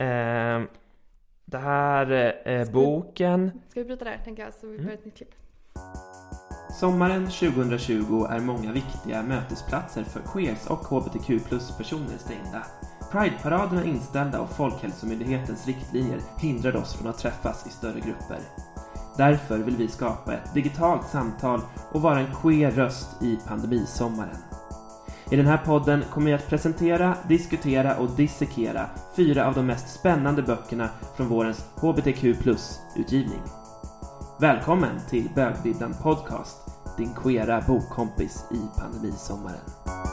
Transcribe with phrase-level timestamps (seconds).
[0.00, 0.60] Eh,
[1.44, 3.50] det här är Ska vi- boken.
[3.68, 5.34] Ska vi bryta där, tänker jag, så vi börjar ett nytt klipp.
[6.80, 12.66] Sommaren 2020 är många viktiga mötesplatser för queers och hbtq plus-personer stängda.
[13.12, 18.38] Pride-paraderna är inställda och Folkhälsomyndighetens riktlinjer hindrar oss från att träffas i större grupper.
[19.16, 21.60] Därför vill vi skapa ett digitalt samtal
[21.92, 24.36] och vara en queer röst i pandemisommaren.
[25.32, 30.00] I den här podden kommer jag att presentera, diskutera och dissekera fyra av de mest
[30.00, 33.42] spännande böckerna från vårens hbtq plus-utgivning.
[34.40, 36.56] Välkommen till Bögbibblan Podcast,
[36.96, 40.09] din queera bokkompis i pandemisommaren.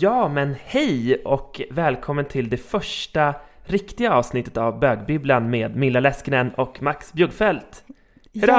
[0.00, 3.34] Ja, men hej och välkommen till det första
[3.64, 7.84] riktiga avsnittet av Bögbibblan med Milla Läskinen och Max Bjuggfeldt.
[8.34, 8.52] Hurra!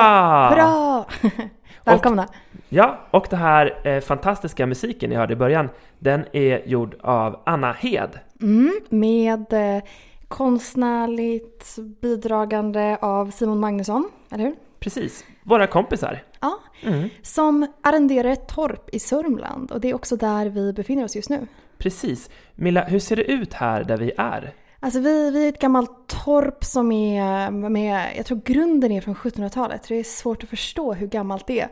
[0.57, 1.49] Ja, hurra!
[1.85, 2.27] Välkomna!
[2.69, 7.41] Ja, och den här eh, fantastiska musiken ni hörde i början, den är gjord av
[7.45, 8.19] Anna Hed.
[8.41, 9.83] Mm, med eh,
[10.27, 14.55] konstnärligt bidragande av Simon Magnusson, eller hur?
[14.79, 16.21] Precis, våra kompisar.
[16.41, 21.03] Ja, Mm, som arrenderar ett torp i Sörmland och det är också där vi befinner
[21.03, 21.47] oss just nu.
[21.77, 22.29] precis.
[22.55, 24.53] Milla, hur ser det ut här där vi är?
[24.79, 29.15] Alltså vi, vi är ett gammalt torp som är med, jag tror grunden är från
[29.15, 29.85] 1700-talet.
[29.87, 31.69] Det är svårt att förstå hur gammalt det är.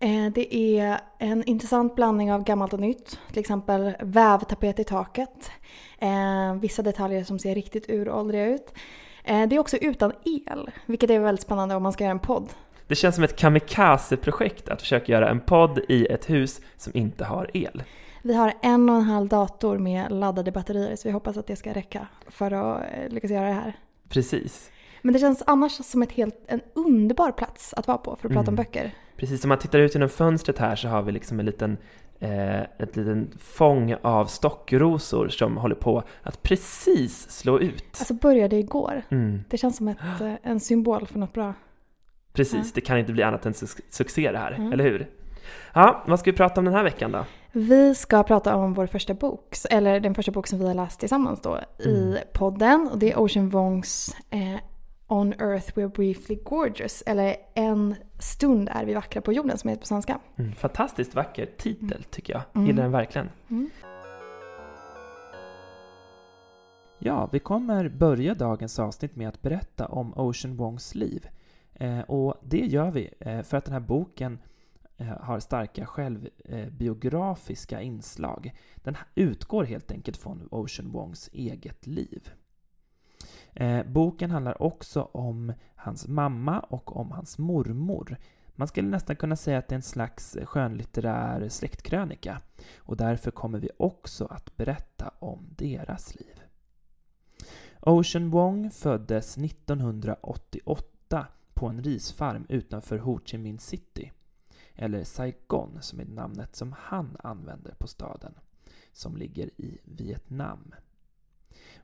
[0.00, 3.18] Eh, Det är en intressant blandning av gammalt och nytt.
[3.30, 5.50] Till exempel vävtapet i taket.
[5.98, 8.72] Eh, Vissa detaljer som ser riktigt uråldriga ut.
[9.24, 12.18] Eh, Det är också utan el, vilket är väldigt spännande om man ska göra en
[12.18, 12.48] podd.
[12.92, 17.24] Det känns som ett kamikaze-projekt att försöka göra en podd i ett hus som inte
[17.24, 17.82] har el.
[18.22, 21.56] Vi har en och en halv dator med laddade batterier så vi hoppas att det
[21.56, 23.72] ska räcka för att eh, lyckas göra det här.
[24.08, 24.70] Precis.
[25.02, 28.34] Men det känns annars som ett helt, en underbar plats att vara på för att
[28.34, 28.56] prata om Mm.
[28.56, 28.94] böcker.
[29.16, 31.76] Precis, om man tittar ut genom fönstret här så har vi liksom en liten,
[32.20, 37.84] eh, ett liten fång av stockrosor som håller på att precis slå ut.
[37.98, 39.02] Alltså började igår.
[39.10, 41.54] Mm, Det känns som ett, eh, en symbol för något bra.
[42.32, 42.70] Precis, Ja.
[42.74, 44.72] det kan inte bli annat än su- succé det här, Mm.
[44.72, 45.10] eller hur?
[45.74, 47.24] Ja, vad ska vi prata om den här veckan då?
[47.52, 51.00] Vi ska prata om vår första bok, eller den första bok som vi har läst
[51.00, 52.18] tillsammans då i Mm.
[52.32, 52.88] podden.
[52.92, 54.56] Och det är Ocean Wongs eh,
[55.06, 59.80] On Earth We're Briefly Gorgeous, eller En stund är vi vackra på jorden som heter
[59.80, 60.18] på svenska.
[60.36, 62.66] Mm, fantastiskt vacker titel tycker jag, Mm.
[62.66, 63.28] gillar den verkligen.
[63.50, 63.70] Mm.
[66.98, 71.26] Ja, vi kommer börja dagens avsnitt med att berätta om Ocean Wongs liv.
[71.74, 74.38] Eh, och det gör vi eh, för att den här boken
[74.96, 78.52] eh, har starka självbiografiska inslag.
[78.76, 82.30] Den utgår helt enkelt från Ocean Wongs eget liv.
[83.52, 88.16] Eh, boken handlar också om hans mamma och om hans mormor.
[88.54, 92.40] Man skulle nästan kunna säga att det är en slags skönlitterär släktkrönika.
[92.76, 96.42] Och därför kommer vi också att berätta om deras liv.
[97.80, 101.26] Ocean Wong föddes 1988
[101.62, 104.12] på en risfarm utanför Ho Chi Minh City,
[104.74, 108.34] eller Saigon som är namnet som han använder på staden,
[108.92, 110.74] som ligger i Vietnam.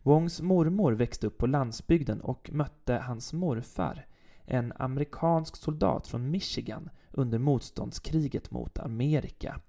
[0.03, 4.07] Wongs mormor växte upp på landsbygden och mötte hans morfar,
[4.45, 9.61] en amerikansk soldat från Michigan under motståndskriget mot Amerika.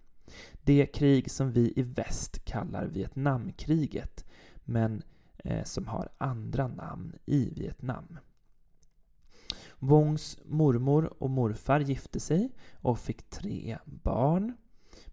[0.64, 5.04] Det krig som vi i väst kallar Vietnamkriget, men
[5.38, 8.18] eh, som har andra namn i Vietnam.
[9.80, 12.52] Wongs mormor och morfar gifte sig
[12.82, 14.58] och fick tre barn,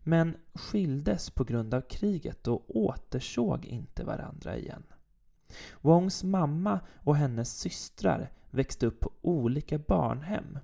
[0.03, 4.83] men skildes på grund av kriget och återsåg inte varandra igen.
[5.81, 10.59] Wongs mamma och hennes systrar växte upp på olika barnhem.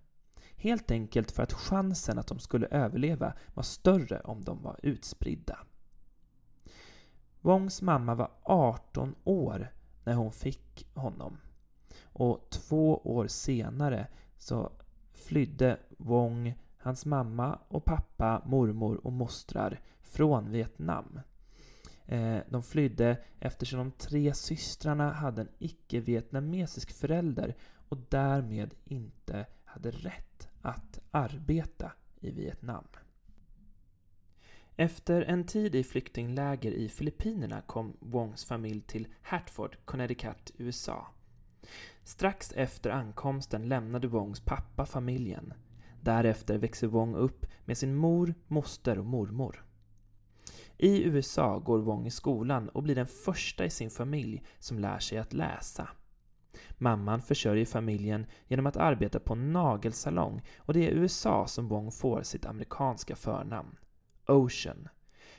[0.56, 5.58] Helt enkelt för att chansen att de skulle överleva var större om de var utspridda.
[7.40, 9.72] Wongs mamma var 18 år
[10.04, 11.36] när hon fick honom.
[12.12, 14.06] Och två år senare
[14.38, 14.72] så
[15.12, 21.20] flydde Wong, hans mamma och pappa, mormor och mostrar från Vietnam.
[22.06, 27.54] Eh, de flydde eftersom de tre systrarna hade en icke-vietnamesisk förälder
[27.88, 32.84] och därmed inte hade rätt att arbeta i Vietnam.
[34.76, 41.06] Efter en tid i flyktingläger i Filippinerna kom Wongs familj till Hartford, Connecticut, USA.
[42.04, 45.54] Strax efter ankomsten lämnade Wongs pappa familjen.
[46.00, 49.64] Därefter växer Wong upp med sin mor, moster och mormor.
[50.78, 54.98] I USA går Wong i skolan och blir den första i sin familj som lär
[54.98, 55.88] sig att läsa.
[56.78, 61.68] Mamman försörjer familjen genom att arbeta på en nagelsalong och det är i USA som
[61.68, 63.78] Wong får sitt amerikanska förnamn.
[64.26, 64.88] Ocean.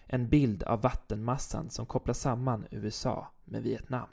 [0.05, 4.07] En bild av vattenmassan som kopplar samman USA med Vietnam.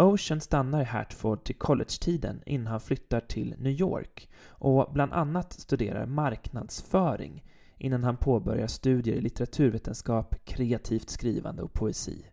[0.00, 5.52] Ocean stannar i Hartford till collegetiden innan han flyttar till New York och bland annat
[5.52, 7.44] studerar marknadsföring
[7.76, 12.26] innan han påbörjar studier i litteraturvetenskap, kreativt skrivande och poesi.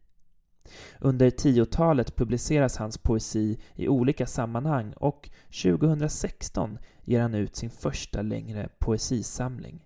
[1.00, 5.30] Under 10-talet publiceras hans poesi i olika sammanhang och
[5.64, 9.86] 2016 ger han ut sin första längre poesisamling,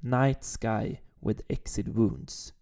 [0.00, 2.54] Night Sky with Exit Wounds.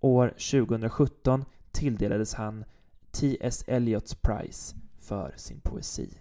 [0.00, 2.64] År 2017 tilldelades han
[3.14, 3.64] T.S.
[3.66, 6.18] Eliots Prize för sin poesi.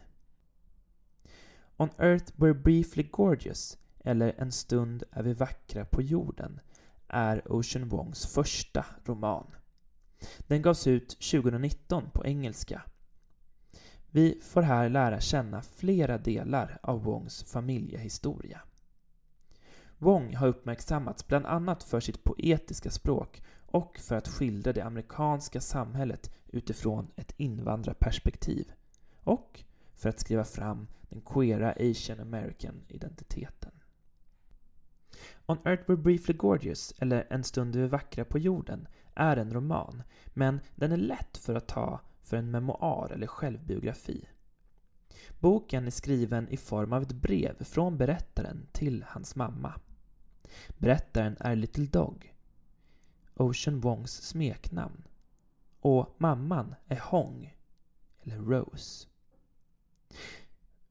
[1.78, 6.60] On Earth We're Briefly Gorgeous, eller En stund är vi vackra på jorden,
[7.08, 9.56] är Ocean Wongs första roman.
[10.40, 12.82] Den gavs ut 2019 på engelska.
[14.12, 18.62] Vi får här lära känna flera delar av Wongs familjehistoria.
[19.98, 23.42] Wong har uppmärksammats bland annat för sitt poetiska språk
[23.74, 28.72] och för att skildra det amerikanska samhället utifrån ett invandrarperspektiv
[29.24, 29.64] och
[29.96, 33.72] för att skriva fram den queera Asian American-identiteten.
[35.46, 39.54] On Earth We're Briefly Gorgeous, eller En stund vi är vackra på jorden, är en
[39.54, 44.28] roman, men den är lätt för att ta för en memoar eller självbiografi.
[45.40, 49.74] Boken är skriven i form av ett brev från berättaren till hans mamma.
[50.78, 52.33] Berättaren är Little Dog,
[53.36, 55.04] Ocean Wongs smeknamn.
[55.80, 57.58] Och mamman är Hong,
[58.24, 59.08] eller Rose.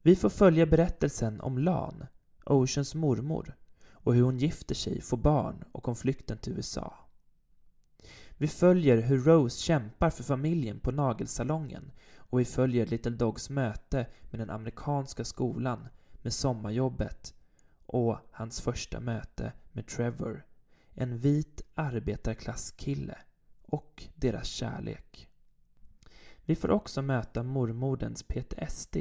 [0.01, 2.05] Vi får följa berättelsen om Lan,
[2.45, 3.55] Oceans mormor,
[3.91, 6.93] och hur hon gifter sig, får barn och om flykten till USA.
[8.37, 14.07] Vi följer hur Rose kämpar för familjen på nagelsalongen och vi följer Little Dogs möte
[14.31, 15.87] med den amerikanska skolan,
[16.21, 17.35] med sommarjobbet
[17.85, 20.45] och hans första möte med Trevor,
[20.93, 23.17] en vit arbetarklasskille
[23.61, 25.29] och deras kärlek.
[26.45, 28.97] Vi får också möta mormodens PTSD,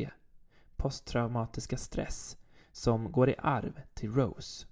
[0.77, 2.37] posttraumatiska stress,
[2.73, 4.67] som går i arv till Rose.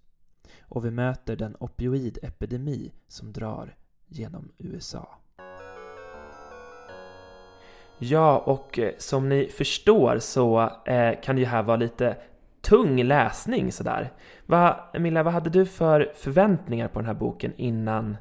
[0.60, 3.76] Och vi möter den opioidepidemi som drar
[4.06, 5.20] genom USA.
[7.98, 12.16] Ja, och eh, som ni förstår så eh, kan det ju här vara lite
[12.60, 14.12] tung läsning sådär.
[14.46, 18.16] Va, Emilia, vad hade du för förväntningar på den här boken innan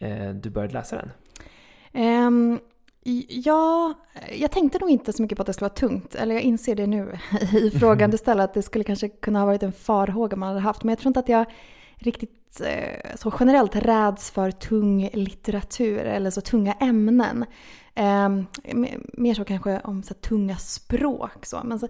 [0.00, 1.10] eh, du började läsa den?
[2.26, 2.60] Um,
[3.28, 3.94] ja,
[4.32, 6.14] jag tänkte nog inte så mycket på att det skulle vara tungt.
[6.14, 7.18] Eller jag inser det nu
[7.52, 10.60] i frågan du ställer att det skulle kanske kunna ha varit en farhåga man hade
[10.60, 10.84] haft.
[10.84, 11.46] Men jag tror inte att jag
[11.96, 17.44] riktigt eh, så generellt räds för tung litteratur eller så tunga ämnen.
[17.94, 18.28] Eh,
[19.12, 21.46] mer så kanske om så tunga språk.
[21.46, 21.60] Så.
[21.64, 21.88] Men så,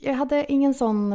[0.00, 1.12] jag hade ingen sån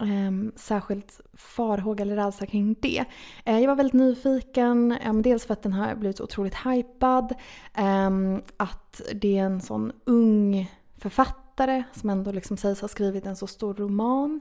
[0.00, 3.04] eh, särskilt farhåga eller rädsla kring det.
[3.44, 7.34] Eh, jag var väldigt nyfiken, eh, dels för att den har blivit otroligt hypad,
[7.74, 11.43] ehm, att det är en sån ung författare
[11.92, 14.40] som ändå liksom sägs ha skrivit en så stor roman.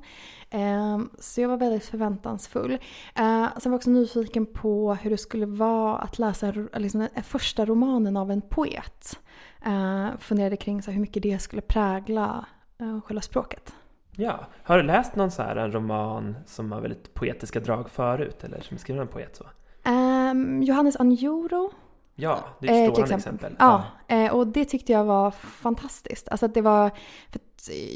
[0.50, 2.72] Ehm, så jag var väldigt förväntansfull.
[3.16, 7.24] Eh, sen var jag också nyfiken på hur det skulle vara att läsa liksom den
[7.24, 9.20] första romanen av en poet.
[9.66, 12.46] Eh, funderade kring så hur mycket det skulle prägla
[12.78, 13.74] eh, själva språket.
[14.16, 18.44] Ja, har du läst någon så här en roman som har väldigt poetiska drag förut
[18.44, 19.46] eller som är skriven av en poet så?
[19.90, 21.72] Um, Johannes Anjuro
[22.16, 23.56] Ja, det är ett eh, strålande exempel.
[23.60, 24.16] Ja, ja.
[24.16, 26.30] Eh, och det tyckte jag var fantastiskt.
[26.30, 26.90] Alltså att det var,
[27.32, 27.40] för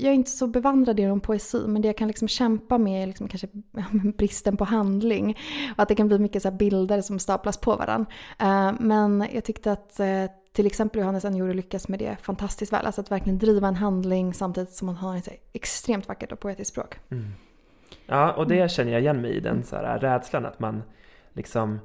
[0.02, 3.08] jag är inte så bevandrad inom poesi, men det jag kan liksom kämpa med är
[3.08, 3.48] liksom kanske
[4.18, 5.38] bristen på handling.
[5.76, 8.12] Och att det kan bli mycket så bilder som staplas på varandra.
[8.40, 10.00] Eh, men jag tyckte att
[10.58, 12.86] till exempel Johannes Anjuro lyckas med det fantastiskt väl.
[12.86, 16.72] Alltså att verkligen driva en handling samtidigt som man har ett extremt vackert och poetiskt
[16.72, 17.00] språk.
[17.10, 17.34] Mm.
[18.06, 20.84] Ja, och det känner jag igen mig i, den så här rädslan att man
[21.34, 21.80] liksom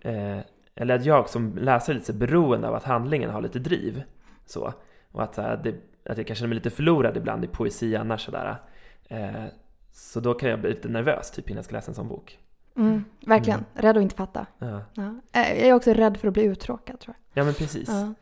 [0.00, 0.38] eh,
[0.80, 4.02] eller att jag som läsare är lite beroende av att handlingen har lite driv.
[4.46, 4.72] Så.
[5.12, 8.56] Och att, det, att jag kan känna mig lite förlorad ibland i poesi annars sådär.
[9.08, 9.44] Eh,
[9.92, 12.38] så då kan jag bli lite nervös typ innan jag ska läsa en sån bok.
[12.76, 13.70] Mm, verkligen, mm.
[13.74, 14.46] rädd att inte fatta.
[14.58, 14.80] Ja.
[14.94, 15.14] Ja.
[15.32, 17.42] Eh, jag är också rädd för att bli uttråkad tror jag.
[17.42, 17.88] Ja men precis.
[17.88, 18.14] Ja.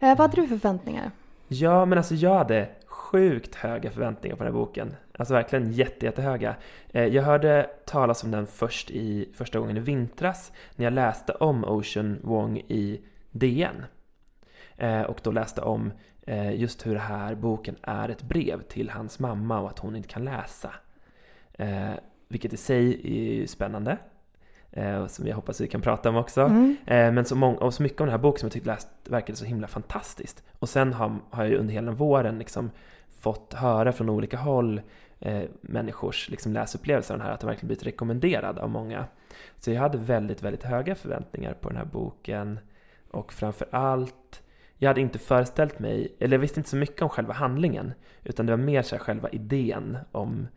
[0.00, 1.10] Eh, vad hade du för förväntningar?
[1.48, 2.68] Ja men alltså jag hade
[3.14, 4.94] sjukt höga förväntningar på den här boken.
[5.18, 6.56] Alltså verkligen jätte, jättehöga.
[6.88, 11.32] Eh, jag hörde talas om den först i, första gången i vintras när jag läste
[11.32, 13.84] om Ocean Wong i DN.
[14.76, 15.92] Eh, och då läste om
[16.26, 19.96] eh, just hur den här boken är ett brev till hans mamma och att hon
[19.96, 20.70] inte kan läsa.
[22.28, 23.00] Vilket i sig
[23.42, 23.98] är spännande.
[24.70, 26.40] eh, som jag hoppas vi kan prata om också.
[26.40, 26.76] Mm.
[26.86, 29.36] Men så, många, och så mycket av den här boken som jag tyckte läst verkade
[29.36, 30.42] så himla fantastiskt.
[30.58, 32.70] Och sen har, har jag ju under hela våren liksom
[33.24, 34.80] fått höra från olika håll
[35.20, 39.06] eh, människors liksom läsupplevelser av den här, att den verkligen blivit rekommenderad av många.
[39.58, 42.60] Så jag hade väldigt, väldigt höga förväntningar på den här boken.
[43.10, 44.42] Och framför allt,
[44.76, 47.92] jag hade inte föreställt mig, eller jag visste inte så mycket om själva handlingen,
[48.24, 50.48] utan det var mer så själva idén om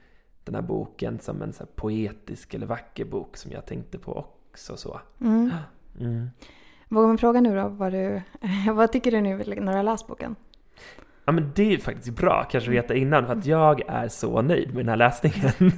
[0.43, 4.77] den här boken som en så poetisk eller vacker bok som jag tänkte på också.
[4.77, 5.01] Så.
[5.21, 5.51] Mm.
[5.99, 6.29] Mm.
[6.89, 8.21] Vågar man fråga nu då vad, du,
[8.73, 10.35] vad tycker du nu när du har läst boken?
[11.29, 14.67] Ja men det är faktiskt bra kanske veta innan för att jag är så nöjd
[14.67, 15.51] med den här läsningen.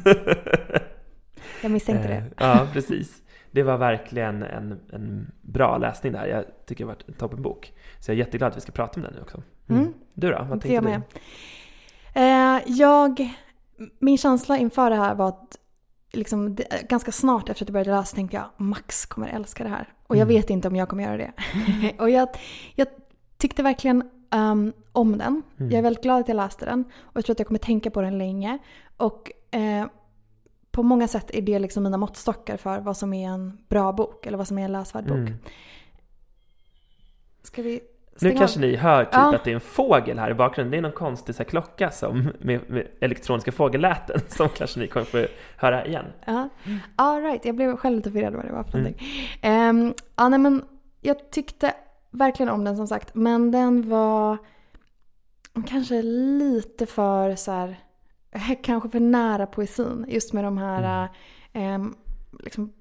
[1.62, 2.32] Jag misstänkte Eh, det.
[2.38, 3.22] Ja, precis.
[3.52, 6.26] Det var verkligen en, en bra läsning där.
[6.26, 7.74] Jag tycker det varit en toppenbok.
[8.00, 9.44] Så jag är jätteglad att vi ska prata om den nu också.
[9.70, 9.94] Mm.
[10.14, 10.38] Du då?
[10.50, 11.02] Vad Det jag tänkte
[12.14, 12.22] du?
[12.22, 12.58] med.
[12.58, 13.34] Eh, jag,
[14.00, 15.58] min känsla inför det här var att
[16.14, 19.70] liksom, det, ganska snart efter att jag började läsa tänkte jag Max kommer älska det
[19.70, 19.88] här.
[20.08, 20.36] Och jag Mm.
[20.36, 21.32] vet inte om jag kommer göra det.
[22.00, 22.30] och jag,
[22.76, 22.88] jag
[23.38, 25.44] tyckte verkligen um, om den.
[25.60, 25.72] Mm.
[25.72, 26.84] Jag är väldigt glad att jag läste den.
[27.00, 28.58] Och jag tror att jag kommer tänka på den länge.
[28.98, 29.86] Och eh,
[30.72, 34.26] på många sätt är det liksom mina måttstockar för vad som är en bra bok.
[34.26, 35.18] Eller vad som är en läsvärd bok.
[35.18, 35.34] Mm.
[37.44, 37.80] Ska vi
[38.22, 39.36] Nu kanske ni hör typ Ja.
[39.36, 40.72] att det är en fågel här i bakgrunden.
[40.72, 45.06] Det är någon konstig så klocka som, med, med elektroniska fågelläten som kanske ni kommer
[45.06, 45.26] få
[45.58, 46.06] höra igen.
[46.26, 46.50] Ja,
[46.96, 47.46] all right.
[47.46, 48.84] Jag blev själv lite förvirrad vad det var för Mm.
[48.84, 49.08] någonting.
[49.42, 50.66] Ehm, ja, nej, men
[51.02, 51.74] jag tyckte
[52.12, 53.16] verkligen om den som sagt.
[53.16, 54.38] Men den var
[55.68, 57.80] kanske lite för så här,
[58.64, 60.06] kanske för nära poesin.
[60.08, 61.10] Just med de här
[61.54, 61.96] ehm,
[62.44, 62.74] liksom,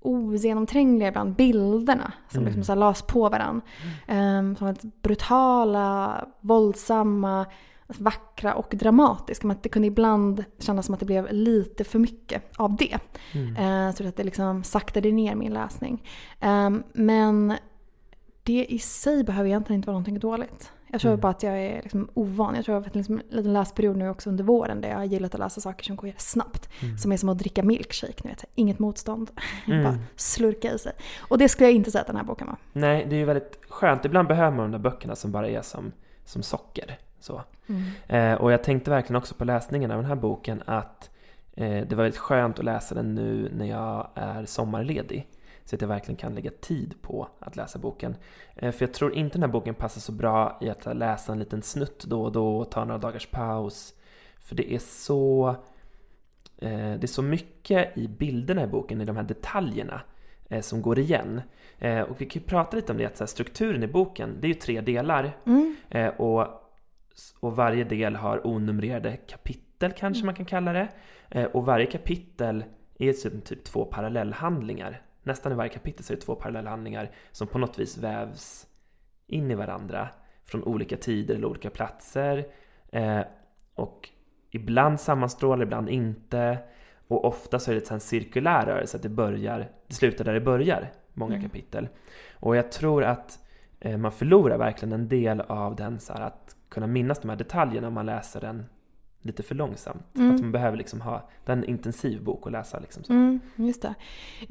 [0.00, 2.46] ogenomträngliga ibland bilderna som Mm.
[2.46, 3.62] liksom så här las på varandra.
[4.08, 7.46] Um, som ett brutala, våldsamma,
[7.86, 9.46] vackra och dramatiska.
[9.46, 12.98] Men det kunde ibland kännas som att det blev lite för mycket av det.
[13.34, 13.56] Mm.
[13.56, 16.08] Eh, så att det liksom saktade ner min läsning.
[16.40, 17.54] Ehm, men
[18.46, 20.72] det i sig behöver egentligen inte vara någonting dåligt.
[20.88, 21.20] Jag tror Mm.
[21.20, 22.54] bara att jag är liksom ovan.
[22.54, 25.04] Jag tror jag har haft en liten läsperiod nu också under våren där jag har
[25.04, 26.68] gillat att läsa saker som går snabbt.
[26.82, 26.98] Mm.
[26.98, 28.44] Som är som att dricka milkshake, ni vet.
[28.54, 29.30] Inget motstånd.
[29.66, 29.84] Mm.
[29.84, 30.92] bara slurka i sig.
[31.28, 32.56] Och det skulle jag inte säga att den här boken var.
[32.72, 34.04] Nej, det är ju väldigt skönt.
[34.04, 35.92] Ibland behöver man de där böckerna som bara är som,
[36.24, 36.98] som socker.
[37.20, 37.42] Så.
[38.06, 41.10] Eh, och jag tänkte verkligen också på läsningen av den här boken att
[41.54, 45.26] eh, det var väldigt skönt att läsa den nu när jag är sommarledig.
[45.66, 48.16] Så att jag verkligen kan lägga tid på att läsa boken.
[48.56, 51.38] Eh, för jag tror inte den här boken passar så bra i att läsa en
[51.38, 53.94] liten snutt då och då och ta några dagars paus.
[54.40, 55.48] För det är så
[56.58, 60.00] eh, det är så mycket i bilderna i boken, i de här detaljerna
[60.48, 61.40] eh, som går igen.
[62.08, 64.54] Och vi kan ju prata lite om det, att strukturen i boken, det är ju
[64.54, 65.36] tre delar.
[65.46, 65.76] Mm.
[66.16, 66.46] Och,
[67.40, 70.26] och varje del har onumrerade kapitel kanske Mm.
[70.26, 70.88] man kan kalla det.
[71.52, 72.64] Och varje kapitel
[72.98, 75.05] är typ, typ två parallellhandlingar.
[75.26, 78.66] Nästan i varje kapitel så är det två parallellhandlingar som på något vis vävs
[79.26, 80.08] in i varandra
[80.44, 82.46] från olika tider eller olika platser.
[82.92, 83.20] Eh,
[83.74, 84.08] och
[84.50, 86.58] ibland sammanstrålar, ibland inte.
[87.08, 90.40] Och ofta så är det en cirkulär rörelse, att det börjar, det slutar där det
[90.40, 91.48] börjar, många Mm.
[91.48, 91.88] kapitel.
[92.34, 93.38] Och jag tror att
[93.80, 97.36] eh, man förlorar verkligen en del av den så här, att kunna minnas de här
[97.36, 98.66] detaljerna om man läser den
[99.26, 100.16] lite för långsamt.
[100.16, 100.34] Mm.
[100.34, 103.04] Att man behöver liksom ha, en intensiv bok att läsa liksom.
[103.04, 103.12] Så.
[103.12, 103.94] Mm, just det.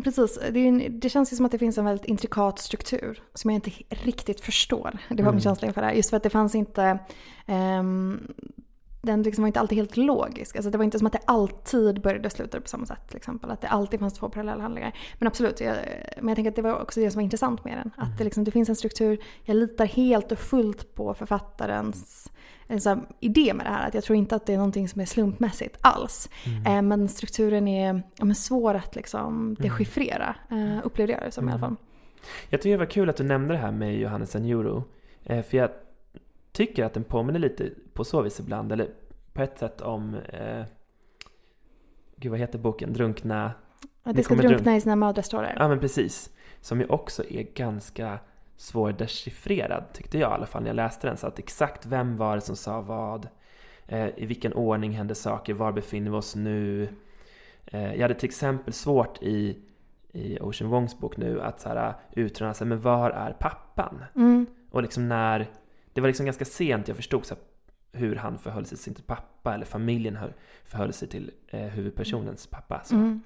[0.04, 0.40] Precis.
[0.52, 3.56] Det, en, det känns ju som att det finns en väldigt intrikat struktur som jag
[3.58, 4.98] inte riktigt förstår.
[5.10, 5.36] Det var Mm.
[5.36, 5.94] min känsla inför det här.
[5.94, 7.00] Just för att det fanns inte...
[7.46, 8.28] ehm,
[9.06, 10.56] den liksom var inte alltid helt logisk.
[10.56, 13.08] Alltså det var inte som att det alltid började och slutade på samma sätt.
[13.08, 13.52] Till exempel.
[13.52, 14.94] Att det alltid fanns två parallella handlingar.
[15.20, 15.76] Men absolut, jag,
[16.18, 17.92] men jag tänker att det var också det som var intressant med den.
[17.98, 19.18] Att det, liksom, det finns en struktur.
[19.44, 22.32] Jag litar helt och fullt på författarens
[22.68, 23.88] en sån här idé med det här.
[23.88, 26.30] Att jag tror inte att det är någonting som är slumpmässigt alls.
[26.66, 30.36] Eh, men strukturen är ja, men svår att liksom dechiffrera.
[30.52, 31.76] Eh, upplevde jag det som i alla fall.
[32.50, 34.84] Jag tycker det var kul att du nämnde det här med Johannes Anjuro.
[35.24, 35.70] Eh, för jag
[36.56, 38.90] tycker att den påminner lite på så vis ibland, eller
[39.34, 40.16] på ett sätt om...
[40.16, 40.66] Eh,
[42.16, 42.94] gud, vad heter boken?
[42.94, 43.52] Drunkna...
[44.04, 45.56] Att det ska drunkna i sina mödrastårar.
[45.60, 46.30] Ja, men precis.
[46.62, 48.20] Som ju också är ganska
[48.56, 51.18] svårdechiffrerad, tyckte jag i alla fall när jag läste den.
[51.18, 53.28] Så att exakt vem var det som sa vad?
[53.88, 55.54] Eh, I vilken ordning hände saker?
[55.54, 56.90] Var befinner vi oss nu?
[57.66, 59.58] Eh, jag hade till exempel svårt i,
[60.12, 64.04] i Ocean Wongs bok nu att så här, utröna, men var är pappan?
[64.16, 64.46] Mm.
[64.72, 65.48] Och liksom när,
[65.96, 67.44] det var liksom ganska sent jag förstod så här,
[68.00, 70.18] hur han förhöll sig till sin pappa, eller familjen
[70.66, 72.82] förhöll sig till eh, huvudpersonens pappa.
[72.84, 72.96] Så.
[72.96, 73.22] Mm.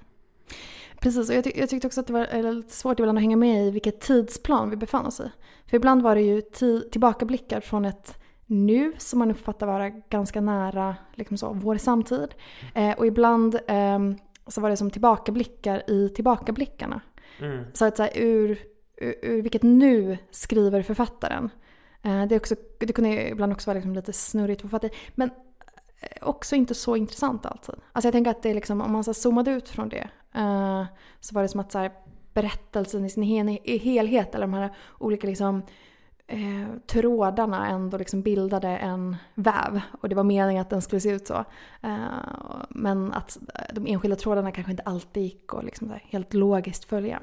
[0.99, 3.37] Precis, och jag, tyck- jag tyckte också att det var lite svårt ibland att hänga
[3.37, 5.31] med i vilket tidsplan vi befann oss i.
[5.65, 10.41] För ibland var det ju ti- tillbakablickar från ett nu som man uppfattar vara ganska
[10.41, 12.35] nära liksom så, vår samtid.
[12.75, 17.01] Eh, och ibland ehm, så var det som tillbakablickar i tillbakablickarna.
[17.39, 17.63] Mm.
[17.73, 18.59] Så att så här, ur,
[18.97, 21.49] ur, ur, vilket nu skriver författaren?
[22.01, 24.91] Eh, det, är också, det kunde ibland också vara liksom lite snurrigt författare.
[25.15, 25.29] Men
[25.99, 27.75] eh, också inte så intressant alltid.
[27.91, 30.85] Alltså jag tänker att det är liksom, om man så zoomade ut från det eh,
[31.19, 31.91] så var det som att så här,
[32.33, 35.61] berättelsen i sin helhet, eller de här olika liksom,
[36.87, 39.81] trådarna ändå liksom bildade en väv.
[40.01, 41.45] Och det var meningen att den skulle se ut så.
[42.69, 43.37] Men att
[43.73, 47.19] de enskilda trådarna kanske inte alltid gick att liksom helt logiskt följa.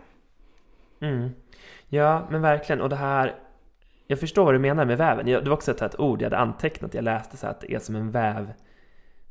[1.01, 1.31] Mm.
[1.89, 2.81] Ja, men verkligen.
[2.81, 3.46] Och det här...
[4.07, 5.27] Jag förstår vad du menar med väven.
[5.27, 6.95] Det var också ett, ord jag hade antecknat.
[6.95, 8.53] Jag läste så att det är som en väv.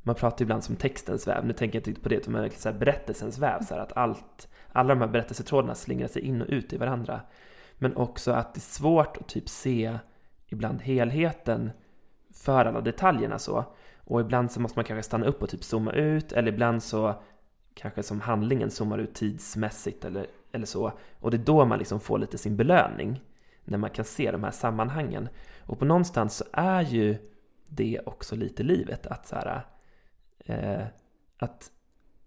[0.03, 1.45] Man pratar ibland som textens väv.
[1.45, 3.61] Nu tänker jag inte på det, utan så här berättelsens väv.
[3.61, 7.21] Så att allt, alla de här berättelsetrådarna slingrar sig in och ut i varandra.
[7.77, 9.97] Men också att det är svårt att typ se
[10.47, 11.71] ibland helheten
[12.33, 13.65] för alla detaljerna så.
[13.97, 17.15] Och ibland så måste man kanske stanna upp och typ zooma ut eller ibland så
[17.73, 20.91] kanske som handlingen zoomar ut tidsmässigt eller, eller så.
[21.19, 23.21] Och det är då man liksom får lite sin belöning.
[23.65, 25.29] När man kan se de här sammanhangen.
[25.59, 27.17] Och på någonstans så är ju
[27.67, 29.07] det också lite livet.
[29.07, 29.65] Att så här,
[30.39, 30.85] eh,
[31.37, 31.71] att,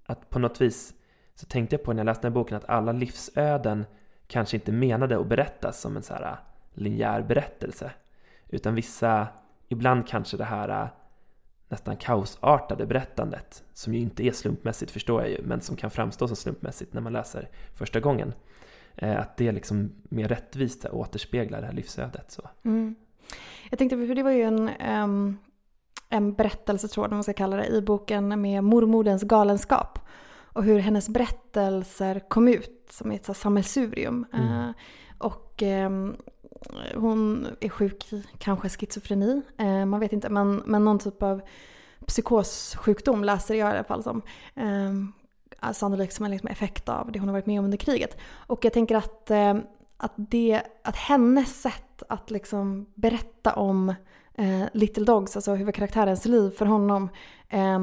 [0.06, 0.94] att på något vis
[1.34, 3.84] så tänkte jag på när jag läste den här boken att alla livsöden
[4.26, 6.36] kanske inte menade att berättas som en så här
[6.74, 7.92] linjär berättelse.
[8.48, 9.28] Utan vissa,
[9.68, 10.90] ibland kanske det här
[11.68, 16.26] nästan kaosartade berättandet, som ju inte är slumpmässigt förstår jag ju, men som kan framstå
[16.28, 18.34] som slumpmässigt när man läser första gången.
[18.98, 22.30] Äh, att det liksom mer rättvist återspeglar det här livsödet.
[22.30, 22.42] Så.
[22.64, 22.94] Mm.
[23.70, 24.70] Jag tänkte, för det var ju en,
[25.04, 25.38] um,
[26.08, 29.98] en berättelsetråd, om man ska kalla det, i boken med mormodens galenskap
[30.52, 34.26] och hur hennes berättelser kom ut som ett så sammelsurium.
[34.32, 34.48] Mm.
[34.48, 34.70] Uh,
[35.18, 36.16] och um,
[36.94, 41.40] hon är sjuk i kanske schizofreni, uh, man vet inte, men, men någon typ av
[42.06, 44.22] psykossjukdom läser jag i alla fall som.
[44.54, 45.12] Um,
[45.72, 48.16] sannolikt som en liksom effekt av det hon har varit med om under kriget.
[48.46, 49.54] Och jag tänker att, eh,
[49.96, 53.94] att, det, att hennes sätt att liksom berätta om
[54.34, 57.08] eh, Little Dogs, alltså huvudkaraktärens liv för honom.
[57.48, 57.78] Eh,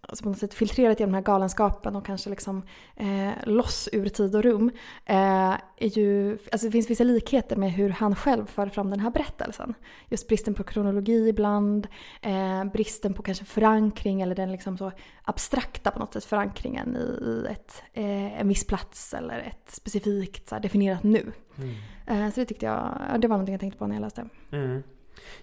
[0.00, 2.62] alltså på något sätt filtrerat genom den här galenskapen och kanske liksom
[2.96, 4.70] eh, loss ur tid och rum.
[5.04, 9.00] Eh, är ju, alltså det finns vissa likheter med hur han själv för fram den
[9.00, 9.74] här berättelsen.
[10.08, 11.88] Just bristen på kronologi ibland,
[12.22, 14.92] eh, bristen på kanske förankring eller den liksom så
[15.22, 20.48] abstrakta på något sätt förankringen i, i ett, eh, en viss plats eller ett specifikt
[20.48, 21.32] så här, definierat nu.
[21.58, 21.74] Mm.
[22.06, 24.28] Eh, så det tyckte jag, det var någonting jag tänkte på när jag läste.
[24.52, 24.82] Mm.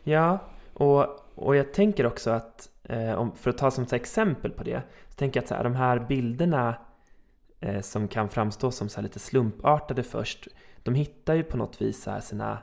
[0.03, 0.39] Ja,
[0.73, 4.63] och, och jag tänker också att, Eh, om, för att ta som ett exempel på
[4.63, 6.75] det, så tänker jag att så här, de här bilderna
[7.59, 10.47] eh, som kan framstå som så lite slumpartade först,
[10.83, 12.57] de hittar ju på något vis så sina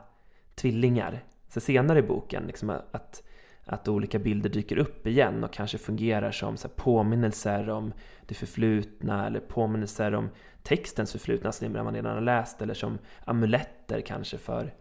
[0.55, 1.23] tvillingar.
[1.49, 3.23] Så senare i boken, liksom att,
[3.65, 7.93] att olika bilder dyker upp igen och kanske fungerar som så påminnelser om
[8.25, 10.29] det förflutna eller påminnelser om
[10.63, 14.73] textens förflutna som man redan har läst eller som amuletter kanske för,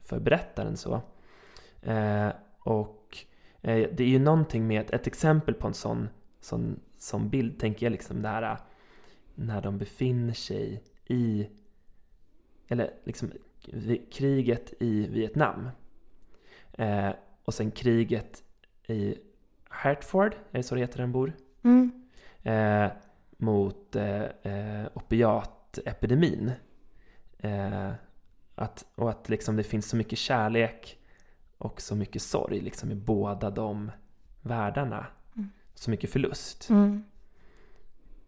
[0.00, 0.76] för berättaren.
[0.76, 1.02] så.
[1.82, 2.28] Eh,
[2.58, 3.03] och
[3.64, 6.08] det är ju någonting med ett exempel på en sån,
[6.40, 8.58] sån, sån bild, tänker jag liksom det här
[9.34, 11.48] när de befinner sig i,
[12.68, 13.32] eller liksom
[14.12, 15.68] kriget i Vietnam.
[16.72, 17.10] Eh,
[17.44, 18.42] och sen kriget
[18.86, 19.14] i
[19.68, 21.32] Hartford, är det så det heter den bor?
[21.62, 22.08] Mm.
[22.42, 22.92] Eh,
[23.36, 26.52] mot eh, eh opiatepidemin.
[27.38, 27.90] Eh,
[28.54, 30.98] att, och att liksom det finns så mycket kärlek
[31.58, 33.90] och så mycket sorg liksom i båda de
[34.42, 35.06] världarna.
[35.36, 35.48] Mm.
[35.74, 36.70] Så mycket förlust.
[36.70, 37.04] Mm.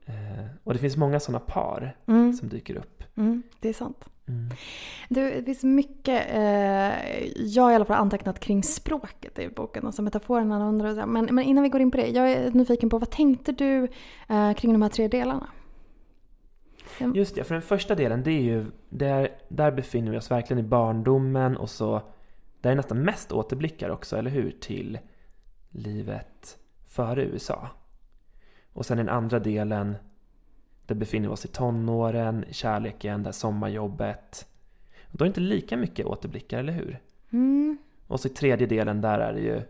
[0.06, 2.32] Eh, och det finns många sådana par mm.
[2.32, 3.02] som dyker upp.
[3.16, 4.04] Mm, det är sant.
[4.28, 4.50] Mm.
[5.08, 9.86] Du, det finns mycket, eh, jag har i alla fall antecknat kring språket i boken,
[9.86, 10.68] alltså metaforerna.
[10.68, 13.52] Undrar, men, men innan vi går in på det, jag är nyfiken på vad tänkte
[13.52, 13.88] du
[14.28, 15.46] eh, kring de här tre delarna?
[17.14, 20.64] Just det, för den första delen, det är ju, där, där befinner vi oss verkligen
[20.64, 22.02] i barndomen och så
[22.66, 24.98] det är nästan mest återblickar också, eller hur, till
[25.70, 27.68] livet före USA.
[28.72, 29.96] Och sen den andra delen,
[30.86, 34.46] där befinner vi oss i tonåren, kärleken, det sommarjobbet.
[35.10, 36.98] Då är det inte lika mycket återblickar, eller hur?
[37.30, 37.78] Mm.
[38.06, 39.62] Och så i tredje delen, där är det ju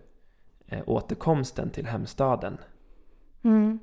[0.67, 2.59] eh, återkomsten till hemstaden.
[3.43, 3.79] Mm.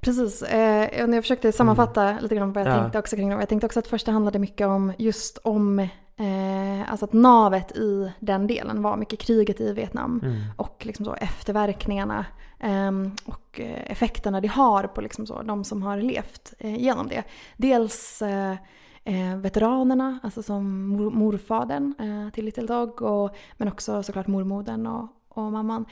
[0.00, 2.22] Precis, eh, när jag försökte sammanfatta mm.
[2.22, 2.80] lite grann vad jag ja.
[2.80, 3.34] tänkte också kring det.
[3.34, 5.88] Jag tänkte också att första handlade mycket om just om
[6.20, 10.36] Eh, alltså att navet i den delen var mycket kriget i Vietnam mm.
[10.56, 12.26] och liksom så efterverkningarna
[12.58, 12.92] eh,
[13.24, 17.24] och effekterna det har på liksom så, de som har levt eh, genom det.
[17.56, 18.56] Dels eh,
[19.04, 24.86] eh, veteranerna, alltså som mor morfadern eh, till Little Dog och, men också såklart mormodern
[24.86, 25.84] och, och mamman.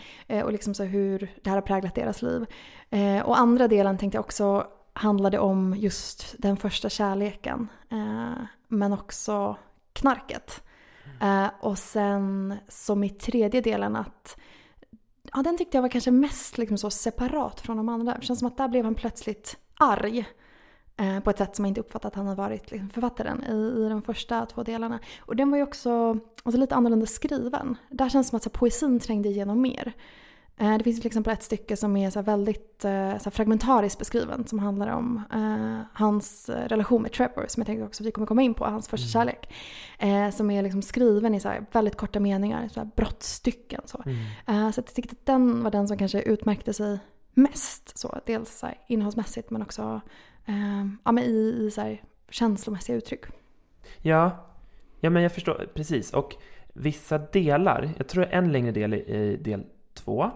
[0.44, 2.46] och liksom så hur det här har präglat deras liv.
[3.24, 7.68] och andra delen tänkte jag också handlade om just den första kärleken.
[8.68, 9.56] Men också
[9.96, 10.62] knarket.
[11.20, 14.36] Eh, och sen som i tredje delen att
[15.32, 18.14] ja, den tyckte jag var kanske mest liksom så separat från de andra.
[18.14, 20.26] Det känns som att där blev han plötsligt arg.
[20.96, 23.86] Eh, på ett sätt som jag inte uppfattat att han har varit liksom, författaren i,
[23.86, 24.98] i de första två delarna.
[25.20, 27.76] Och den var ju också alltså, lite annorlunda skriven.
[27.90, 29.92] Där känns det som att så, poesin trängde igenom mer.
[30.58, 34.46] Eh, det finns till exempel ett stycke som är så väldigt eh, så fragmentariskt beskriven
[34.46, 38.42] som handlar om eh, hans relation med Trevor som jag tänkte också vi kommer komma
[38.42, 39.28] in på, hans första mm.
[39.28, 39.52] kärlek.
[39.98, 43.80] Eh, som är liksom skriven i så väldigt korta meningar, så här brottstycken.
[43.84, 44.16] Så, mm.
[44.46, 46.98] eh, så jag tyckte att den var den som kanske utmärkte sig
[47.34, 47.98] mest.
[47.98, 50.00] Så, dels så här, innehållsmässigt men också
[50.46, 53.24] eh, ja, men i, i så här, känslomässiga uttryck.
[54.02, 54.46] Ja,
[55.00, 56.12] ja men jag förstår precis.
[56.12, 56.34] Och
[56.72, 59.64] vissa delar, jag tror en längre del i del
[59.94, 60.30] två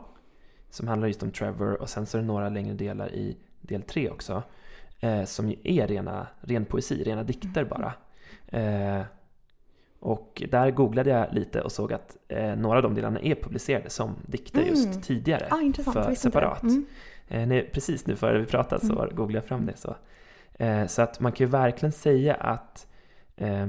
[0.71, 3.83] som handlar just om Trevor och sen så är det några längre delar i del
[3.83, 4.43] tre också.
[5.01, 7.93] Eh, som är rena, ren poesi, rena dikter bara.
[8.47, 9.03] Eh,
[10.01, 13.91] och där googlade jag lite och såg att eh, några av de delarna är publicerade
[13.91, 14.75] som dikter mm.
[14.75, 15.49] just tidigare.
[15.51, 16.63] Ah, för separat.
[16.63, 16.87] Mm.
[17.29, 19.17] Eh, nej, precis nu före vi pratade så mm.
[19.17, 19.77] googlade jag fram det.
[19.77, 19.97] Så.
[20.55, 22.87] Eh, så att man kan ju verkligen säga att,
[23.37, 23.69] eh,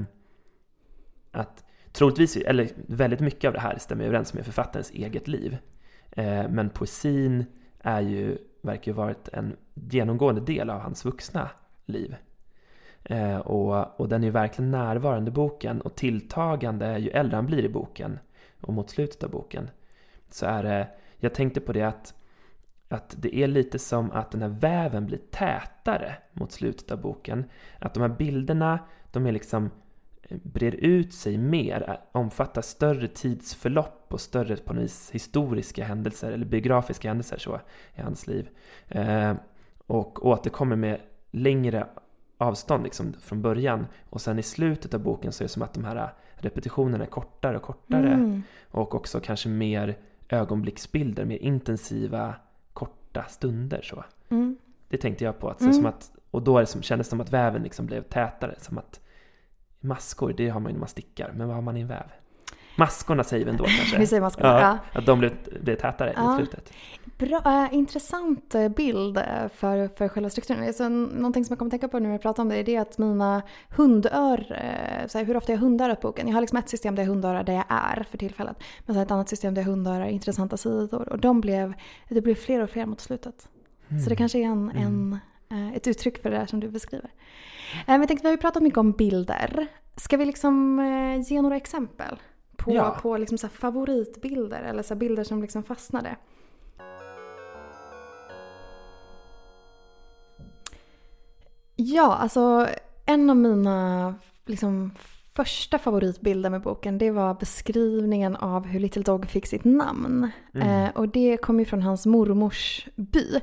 [1.30, 5.58] att troligtvis, eller väldigt mycket av det här stämmer överens med författarens eget liv.
[6.16, 7.44] Eh, men poesin
[7.78, 11.50] är ju, verkar ju varit en genomgående del av hans vuxna
[11.86, 12.16] liv.
[13.04, 17.46] Eh, och, och den är ju verkligen närvarande i boken och tilltagande ju äldre han
[17.46, 18.18] blir i boken
[18.60, 19.70] och mot slutet av boken.
[20.30, 22.14] Så är det, jag tänkte på det att,
[22.88, 27.44] att det är lite som att den här väven blir tätare mot slutet av boken.
[27.78, 28.78] Att de här bilderna,
[29.10, 29.70] de är liksom
[30.42, 36.46] brer ut sig mer, omfattar större tidsförlopp och större på något vis historiska händelser eller
[36.46, 37.60] biografiska händelser så
[37.94, 38.48] i hans liv.
[38.88, 39.34] Eh,
[39.86, 41.86] och återkommer med längre
[42.38, 45.74] avstånd liksom från början och sen i slutet av boken så är det som att
[45.74, 48.42] de här repetitionerna är kortare och kortare mm.
[48.70, 52.34] och också kanske mer ögonblicksbilder, mer intensiva
[52.72, 54.04] korta stunder så.
[54.28, 54.56] Mm.
[54.88, 55.74] Det tänkte jag på, att, så mm.
[55.74, 58.54] som att, och då är det som, kändes det som att väven liksom blev tätare,
[58.58, 59.00] som att
[59.84, 62.06] Maskor, det har man ju när man stickar, men vad har man i en väv?
[62.76, 63.98] Maskorna säger vi ändå kanske?
[63.98, 64.60] Vi säger maskorna, ja.
[64.92, 64.98] ja.
[64.98, 66.34] Att de blev, blev tätare ja.
[66.34, 66.72] i slutet.
[67.18, 70.66] Bra, äh, intressant eh, bild eh, för, för själva strukturen.
[70.66, 72.76] Alltså, någonting som jag kommer tänka på nu när vi pratar om det är det
[72.76, 74.46] att mina hundör,
[75.06, 76.28] så här, hur ofta jag hundar upp boken.
[76.28, 78.56] Jag har liksom ett system där jag hundörar där jag är för tillfället.
[78.86, 81.08] Men så ett annat system där jag hundörar intressanta sidor.
[81.08, 81.74] Och de blev,
[82.08, 83.48] det blev fler och fler mot slutet.
[83.88, 84.02] Mm.
[84.02, 85.18] Så det kanske är en, mm.
[85.48, 87.10] en, ett uttryck för det där som du beskriver.
[87.86, 89.66] Eh, jag tänkte, vi har ju pratat mycket om bilder.
[89.96, 92.20] Ska vi liksom eh, ge några exempel
[92.56, 92.98] på, ja.
[93.02, 96.16] på liksom så favoritbilder eller så bilder som liksom fastnade?
[101.76, 102.68] Ja, alltså
[103.06, 104.14] en av mina
[104.46, 104.90] liksom,
[105.34, 110.30] första favoritbilder med boken det var beskrivningen av hur Little Dog fick sitt namn.
[110.54, 110.68] Mm.
[110.68, 113.40] Eh, och det kom ju från hans mormors by.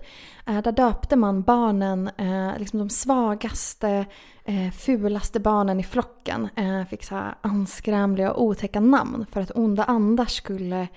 [0.47, 4.05] Eh, där döpte man barnen, eh, liksom de svagaste,
[4.45, 6.49] eh, fulaste barnen i flocken.
[6.55, 10.87] Eh, fick så här anskrämliga och otäcka namn för att onda andar skulle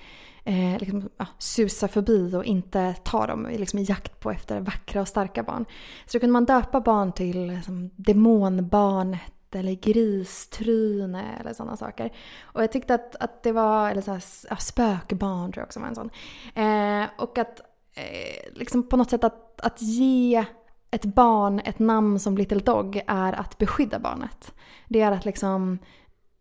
[0.43, 5.01] eh, liksom, ja, susa förbi och inte ta dem liksom, i jakt på efter vackra
[5.01, 5.65] och starka barn.
[6.05, 12.13] Så då kunde man döpa barn till liksom, demonbarnet eller gristryne eller sådana saker.
[12.41, 15.79] Och jag tyckte att, att det var, eller så här, ja, spökbarn tror jag också
[15.79, 16.09] var en sån.
[16.55, 17.59] Eh, och att
[17.93, 20.45] eh, liksom på något sätt att, att ge
[20.91, 24.53] ett barn ett namn som Little Dog är att beskydda barnet.
[24.87, 25.79] Det är att liksom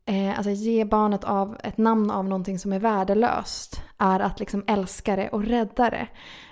[0.07, 4.65] eh, alltså ge barnet av ett namn av någonting som är värdelöst är att liksom
[4.67, 6.07] älska det och rädda det.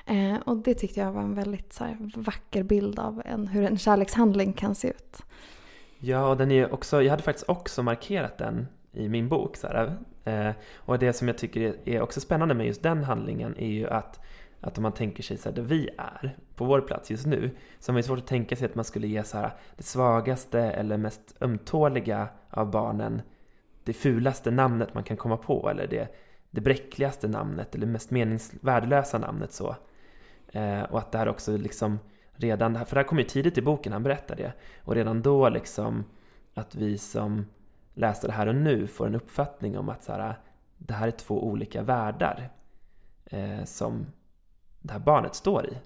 [0.07, 3.64] Eh, och det tyckte jag var en väldigt så här, vacker bild av en, hur
[3.64, 5.23] en kärlekshandling kan se ut.
[6.03, 9.57] Ja, och den är också, jag hade faktiskt också markerat den i min bok.
[9.57, 13.57] Så här, eh, och det som jag tycker är också spännande med just den handlingen
[13.59, 14.21] är ju att,
[14.61, 17.51] att om man tänker sig så här, där vi är, på vår plats just nu,
[17.79, 20.61] så har man svårt att tänka sig att man skulle ge så här, det svagaste
[20.61, 23.23] eller mest ömtåliga av barnen
[23.85, 26.09] det fulaste namnet man kan komma på eller det,
[26.51, 29.77] det bräckligaste namnet eller mest meningsvärdelösa namnet så.
[30.53, 31.99] Eh, och att det här också liksom
[32.40, 34.53] redan, för det här kommer ju tidigt i boken, han berättar det.
[34.85, 36.05] Och redan då liksom
[36.55, 37.46] att vi som
[37.94, 40.35] läser det här och nu får en uppfattning om att så här,
[40.79, 42.50] det här är två olika världar
[43.24, 44.07] eh, som
[44.81, 45.79] det här barnet står i.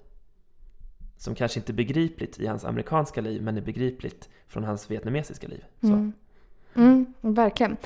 [1.17, 5.47] Som kanske inte är begripligt i hans amerikanska liv men är begripligt från hans vietnamesiska
[5.47, 5.65] liv.
[5.81, 5.87] Så.
[5.87, 6.13] Mm.
[6.75, 7.77] Mm, verkligen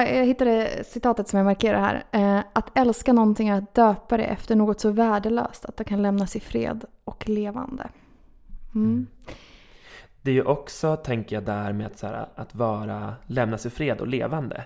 [0.00, 2.04] jag hittade citatet som jag markerar här.
[2.10, 6.02] Eh, att älska någonting är att döpa det efter något så värdelöst att det kan
[6.02, 7.88] lämnas i fred och levande.
[8.74, 8.86] Mm.
[8.86, 9.06] mm.
[10.22, 13.70] Det är ju också, tänker jag, där med att, så här, att vara, lämnas i
[13.70, 14.64] fred och levande.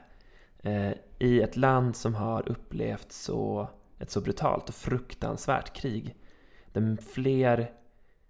[0.58, 6.16] Eh, I ett land som har upplevt så, ett så brutalt och fruktansvärt krig.
[6.72, 7.70] Där fler,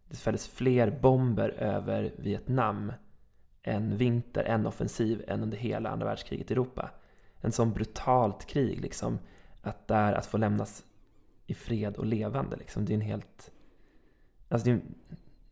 [0.09, 2.93] det fälldes fler bomber över Vietnam
[3.67, 6.91] en vinter, en offensiv, än under hela andra världskriget i Europa.
[7.41, 9.19] En sån brutalt krig liksom.
[9.63, 10.85] Att där, att få lämnas
[11.47, 12.85] i fred och levande liksom.
[12.85, 13.51] Det är en helt...
[14.49, 14.81] Alltså det,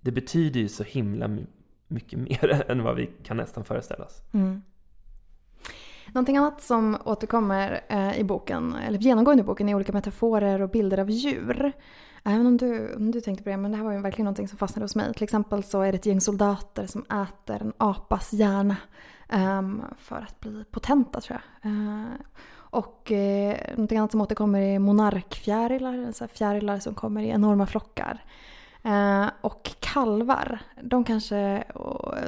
[0.01, 1.39] det betyder ju så himla
[1.89, 4.23] mycket mer än vad vi kan nästan föreställa oss.
[4.33, 4.63] Mm.
[6.07, 10.71] Någonting annat som återkommer eh, i boken, eller genomgående i boken, är olika metaforer och
[10.71, 11.73] bilder av djur.
[12.25, 14.49] Även om du, om du tänkte på det, men det här var ju verkligen någonting
[14.49, 15.15] som fastnade hos mig.
[15.15, 18.77] Till exempel så är det ett gäng soldater som äter en apas hjärna
[19.33, 21.71] um, för att bli potenta tror jag.
[21.71, 22.05] Uh,
[22.75, 28.25] och eh, någonting annat som återkommer är monarkfjärilar, alltså fjärilar som kommer i enorma flockar.
[28.85, 31.65] Eh, och kalvar, de kanske,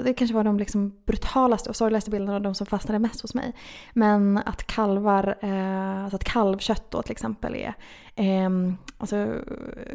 [0.04, 3.34] det kanske var de liksom brutalaste och sorgligaste bilderna och de som fastnade mest hos
[3.34, 3.52] mig.
[3.92, 7.74] Men att kalvar, eh, alltså att kalvkött då till exempel är
[8.16, 8.50] eh,
[8.98, 9.40] alltså,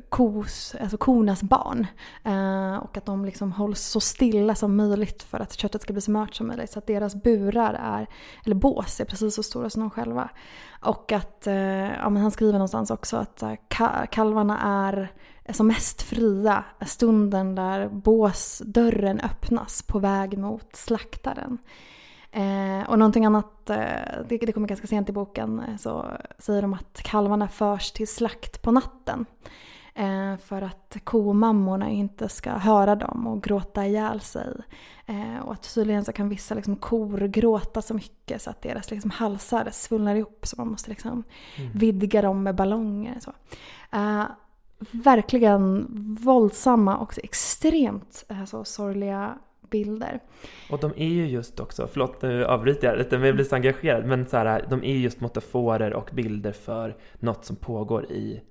[0.10, 1.88] kos, alltså kornas barn.
[2.24, 6.02] Eh, och att de liksom hålls så stilla som möjligt för att köttet ska bli
[6.02, 6.72] så mört som möjligt.
[6.72, 8.08] Så att deras burar är,
[8.46, 10.30] eller bås är precis så stora som de själva.
[10.82, 11.56] Och att, eh,
[11.92, 13.54] ja men han skriver någonstans också att eh,
[14.12, 15.12] kalvarna är
[15.54, 21.58] som mest fria stunden där båsdörren öppnas på väg mot slaktaren.
[22.32, 23.78] Eh, och någonting annat, eh,
[24.30, 26.06] det, det kommer ganska sent i boken, eh, så
[26.40, 29.26] säger de att kalvarna förs till slakt på natten.
[29.94, 34.54] Eh, för att komammorna inte ska höra dem och gråta ihjäl sig.
[35.06, 38.92] Eh, och att tydligen så kan vissa liksom, kor gråta så mycket så att deras
[38.92, 41.24] liksom, halsar svullnar ihop så man måste liksom,
[41.58, 41.72] mm.
[41.74, 43.20] vidga dem med ballonger.
[43.20, 43.32] Så.
[43.92, 44.24] Eh,
[44.92, 45.88] verkligen
[46.22, 49.38] våldsamma och extremt alltså, sorgliga
[49.72, 50.20] bilder.
[50.70, 53.56] Och de är ju just också, förlåt nu avbryter jag lite men jag blir så
[53.56, 58.42] engagerad, men så här, de är just metaforer och bilder för något som pågår i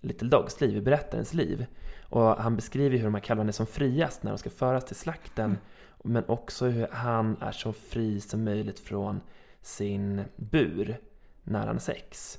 [0.00, 1.66] Little Dogs liv, i berättarens liv.
[2.08, 4.96] Och han beskriver hur de här kalvarna är som friast när de ska föras till
[4.96, 5.44] slakten.
[5.44, 5.58] Mm.
[6.02, 9.20] Men också hur han är så fri som möjligt från
[9.60, 10.96] sin bur
[11.42, 12.38] när han har sex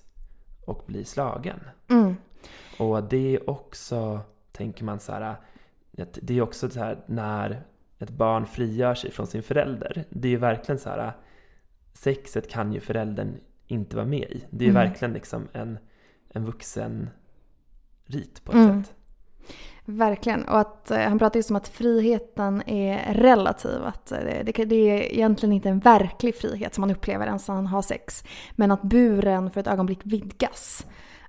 [0.65, 1.60] och blir slagen.
[1.88, 2.15] Mm.
[2.80, 4.19] Och det är också,
[4.52, 5.36] tänker man så här,
[6.21, 7.62] det är också så här när
[7.99, 10.05] ett barn frigör sig från sin förälder.
[10.10, 11.12] Det är ju verkligen så här,
[11.93, 14.43] sexet kan ju föräldern inte vara med i.
[14.49, 14.83] Det är mm.
[14.88, 15.77] verkligen liksom en,
[16.29, 17.10] en vuxen
[18.05, 18.83] rit på ett mm.
[18.83, 18.93] sätt.
[19.89, 20.45] Verkligen.
[20.45, 23.83] Och att, eh, han pratar just om att friheten är relativ.
[23.83, 27.47] Att eh, det, det, det, är egentligen inte en verklig frihet som man upplever ens
[27.47, 28.23] när han har sex.
[28.51, 30.86] Men att buren för ett ögonblick vidgas.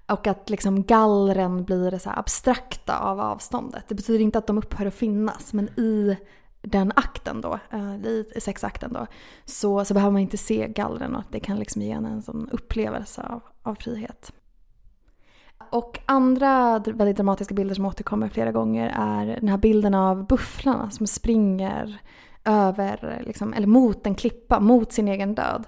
[0.06, 3.84] Och att liksom gallren blir så abstrakta av avståndet.
[3.88, 6.16] Det betyder inte att de upphör att finnas men i
[6.62, 9.06] den akten då, eh, i sexakten då,
[9.44, 12.48] så, så behöver man inte se gallren och det kan liksom ge en en sån
[12.52, 14.32] upplevelse av, av frihet.
[15.70, 20.90] Och andra väldigt dramatiska bilder som återkommer flera gånger är den här bilden av bufflarna
[20.90, 22.00] som springer
[22.44, 25.64] över, liksom, eller mot en klippa, mot sin egen död.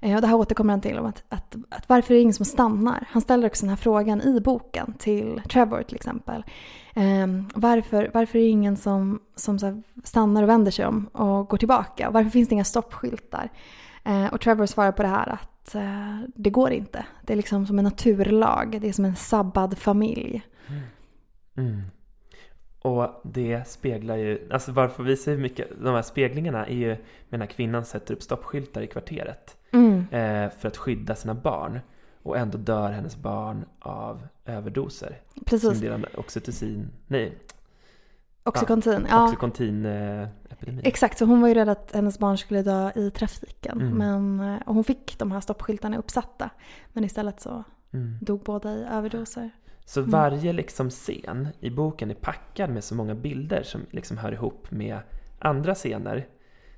[0.00, 2.34] Eh, och det här återkommer han till om att, att, att, varför är det ingen
[2.34, 3.06] som stannar?
[3.10, 6.44] Han ställer också den här frågan i boken till Trevor till exempel.
[6.94, 11.48] Eh, varför, varför är det ingen som, som så stannar och vänder sig om och
[11.48, 12.10] går tillbaka?
[12.10, 13.48] Varför finns det inga stoppskyltar?
[14.04, 17.04] Eh, och Trevor svarar på det här att eh, det går inte.
[17.22, 20.42] Det är liksom som en naturlag, det är som en sabbad familj.
[20.68, 20.82] Mm.
[21.56, 21.82] Mm.
[22.82, 26.96] Och det speglar ju, alltså varför vi ser mycket, de här speglingarna är ju
[27.28, 29.56] med när kvinnan sätter upp stoppskyltar i kvarteret.
[29.72, 29.98] Mm.
[30.10, 31.80] Eh, för att skydda sina barn.
[32.22, 35.20] Och ändå dör hennes barn av överdoser.
[35.46, 35.70] Precis.
[35.70, 37.38] Som del oxytocin, nej.
[38.44, 39.24] Oxycontin, ja.
[39.26, 40.80] Oxycontin-epidemin.
[40.84, 43.80] Exakt, så hon var ju rädd att hennes barn skulle dö i trafiken.
[43.80, 43.98] Mm.
[43.98, 46.50] Men, eh, och hon fick de här stoppskyltarna uppsatta.
[46.92, 48.18] Men istället så mm.
[48.20, 49.50] dog båda i överdoser.
[49.84, 50.10] Så mm.
[50.10, 54.70] varje liksom scen i boken är packad med så många bilder som liksom hör ihop
[54.70, 54.98] med
[55.38, 56.26] andra scener.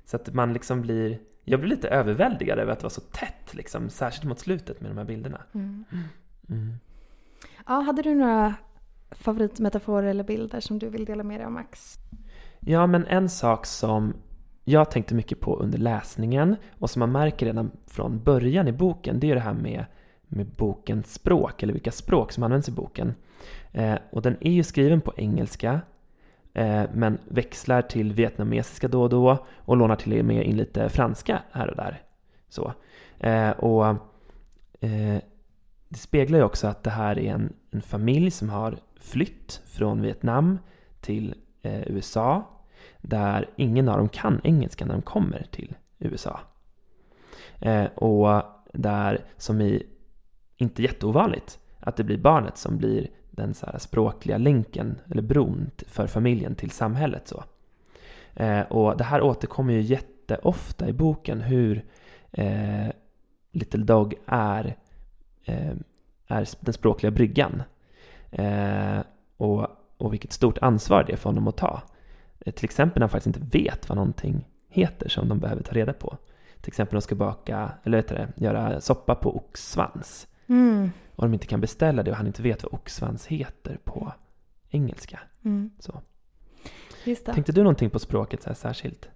[0.05, 1.19] Så att man liksom blir...
[1.45, 4.91] Jag blir lite överväldigad över att det var så tätt, liksom, särskilt mot slutet med
[4.91, 5.41] de här bilderna.
[5.53, 5.85] Mm.
[6.49, 6.73] Mm.
[7.67, 8.53] Ja, hade du några
[9.11, 11.95] favoritmetaforer eller bilder som du vill dela med dig av Max?
[12.59, 14.13] Ja, men en sak som
[14.63, 19.19] jag tänkte mycket på under läsningen och som man märker redan från början i boken,
[19.19, 19.85] det är det här med
[20.27, 23.13] med bokens språk, eller vilka språk som används i boken.
[23.71, 25.81] Eh, och den är ju skriven på engelska,
[26.55, 30.89] Eh, men växlar till vietnamesiska då och då och lånar till och med in lite
[30.89, 32.01] franska här och där.
[32.49, 32.73] Så.
[33.19, 33.87] Eh, och
[34.79, 35.17] eh,
[35.89, 40.01] det speglar ju också att det här är en, en familj som har flytt från
[40.01, 40.59] Vietnam
[41.01, 42.43] till eh, USA
[43.01, 46.39] där ingen av dem kan engelska när de kommer till USA.
[47.59, 49.83] Eh, och där, som i,
[50.57, 55.71] inte jätteovanligt, att det blir barnet som blir den så här språkliga länken eller bron
[55.87, 57.27] för familjen till samhället.
[57.27, 57.43] Så.
[58.33, 61.85] Eh, och det här återkommer ju jätteofta i boken hur
[62.31, 62.87] eh,
[63.51, 64.75] Little Dog är,
[65.43, 65.73] eh,
[66.27, 67.63] är den språkliga bryggan.
[68.31, 68.99] Eh,
[69.37, 69.67] och,
[69.97, 71.81] och vilket stort ansvar det är för honom att ta.
[72.39, 75.71] Eh, till exempel när han faktiskt inte vet vad någonting heter som de behöver ta
[75.71, 76.17] reda på.
[76.61, 80.27] Till exempel de ska baka, eller vet det, göra soppa på oxsvans.
[80.47, 80.91] Mm.
[81.15, 84.13] Och de inte kan beställa det och han inte vet vad oxsvans heter på
[84.69, 85.19] engelska.
[85.45, 85.71] Mm.
[85.79, 86.01] Så.
[87.25, 89.09] Tänkte du någonting på språket så här särskilt?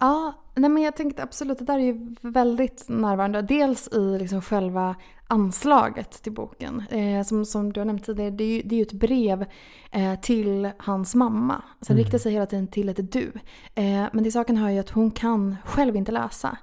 [0.00, 3.42] Ja, nej men jag tänkte absolut, det där är ju väldigt närvarande.
[3.42, 4.96] Dels i liksom själva
[5.26, 6.82] anslaget till boken.
[6.90, 9.46] Eh, som, som du har nämnt tidigare, det är ju, det är ju ett brev
[9.90, 11.62] eh, till hans mamma.
[11.80, 12.04] Så det Mm.
[12.04, 13.32] riktar sig hela tiden till ett du.
[13.74, 16.58] Eh, men till saken hör ju att hon kan själv inte läsa.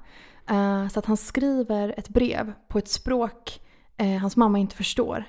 [0.49, 3.60] Eh, så att han skriver ett brev på ett språk
[3.97, 5.25] eh, hans mamma inte förstår.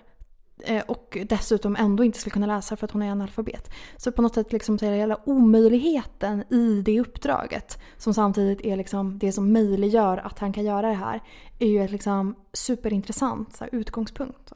[0.64, 3.70] Eh, och dessutom ändå inte skulle kunna läsa för att hon är analfabet.
[3.96, 8.61] Så på något sätt liksom så är det hela omöjligheten i det uppdraget som samtidigt
[8.61, 11.20] är liksom det som möjliggör att han kan göra det här
[11.59, 14.52] är ju ett liksom superintressant så här, utgångspunkt.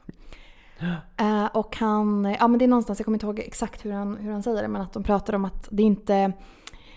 [1.17, 4.17] Eh, och han, ja men det är någonstans, jag kommer inte ihåg exakt hur han,
[4.17, 6.33] hur han säger det, men att de pratar om att det inte är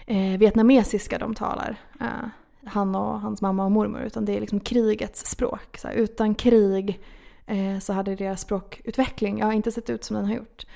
[0.07, 1.76] eh, vietnamesiska de talar.
[2.00, 2.29] Eh,
[2.66, 5.76] han och hans mamma och mormor, utan det är liksom krigets språk.
[5.79, 7.00] Så här, utan krig
[7.46, 10.66] eh, så hade deras språkutveckling ja, inte sett ut som den har gjort.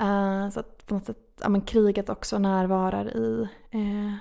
[0.00, 4.12] Eh, så att på något sätt, ja, men kriget också närvarar i eh,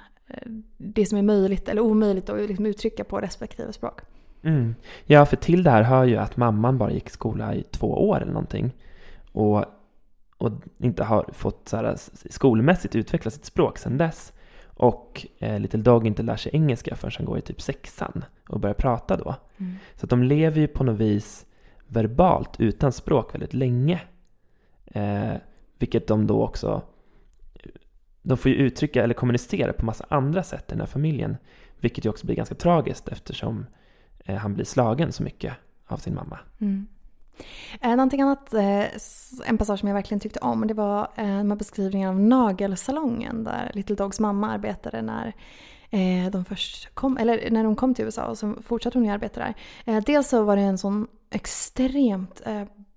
[0.77, 4.01] det som är möjligt eller omöjligt att liksom uttrycka på respektive språk.
[4.43, 4.75] Mm.
[5.05, 8.09] Ja, för till det här hör ju att mamman bara gick i skola i två
[8.09, 8.75] år eller någonting.
[9.31, 9.65] Och,
[10.37, 11.95] och inte har fått så här,
[12.29, 14.33] skolmässigt utveckla sitt språk sedan dess.
[14.79, 18.59] Och eh, Little Dog inte lär sig engelska förrän han går i typ sexan och
[18.59, 19.35] börjar prata då.
[19.57, 19.75] Mm.
[19.95, 21.45] Så att de lever ju på något vis
[21.87, 24.01] verbalt utan språk väldigt länge.
[24.85, 25.33] Eh,
[25.77, 26.81] vilket de då också
[28.21, 31.37] de får ju uttrycka eller kommunicera på massa andra sätt i den här familjen.
[31.79, 33.65] Vilket ju också blir ganska tragiskt eftersom
[34.25, 35.53] eh, han blir slagen så mycket
[35.85, 36.39] av sin mamma.
[36.59, 36.87] Mm.
[37.81, 38.85] Eh, någonting annat, eh,
[39.45, 43.43] en passage som jag verkligen tyckte om, det var eh, de här beskrivningarna av nagelsalongen
[43.43, 45.33] där Little Dogs mamma arbetade när
[46.31, 49.39] de först kom, eller när de kom till USA och så fortsatte hon ju arbeta
[49.85, 50.01] där.
[50.01, 52.41] Dels så var det en sån extremt,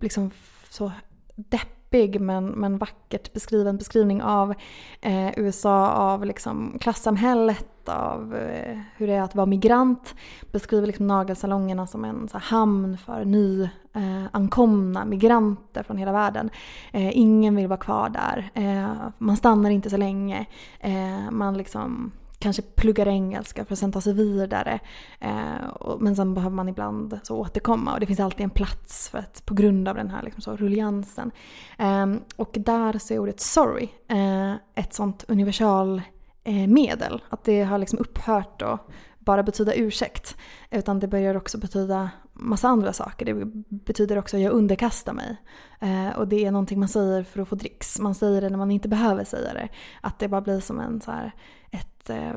[0.00, 0.30] liksom
[0.70, 0.92] så
[1.36, 4.54] deppig deppig men, men vackert beskriven beskrivning av
[5.00, 10.14] eh, USA, av liksom klassamhället, av eh, hur det är att vara migrant.
[10.52, 16.50] Beskriver liksom nagelsalongerna som en så här, hamn för nyankomna eh, migranter från hela världen.
[16.92, 18.50] Eh, ingen vill vara kvar där.
[18.54, 20.46] Eh, man stannar inte så länge.
[20.80, 24.80] Eh, man liksom kanske pluggar engelska för att sen ta sig vidare.
[25.20, 29.18] Eh, men sen behöver man ibland så återkomma och det finns alltid en plats för
[29.18, 31.30] att, på grund av den här liksom så, rulliansen.
[31.78, 36.02] Eh, och där så är ordet sorry eh, ett sånt universal
[36.44, 37.22] eh, medel.
[37.28, 38.88] Att det har liksom upphört att
[39.24, 40.36] bara betyda ursäkt.
[40.70, 43.26] Utan det börjar också betyda massa andra saker.
[43.26, 45.36] Det betyder också att jag underkastar mig.
[45.80, 48.00] Eh, och det är någonting man säger för att få dricks.
[48.00, 49.68] Man säger det när man inte behöver säga det.
[50.00, 51.32] Att det bara blir som en så här,
[51.70, 52.32] ett eh,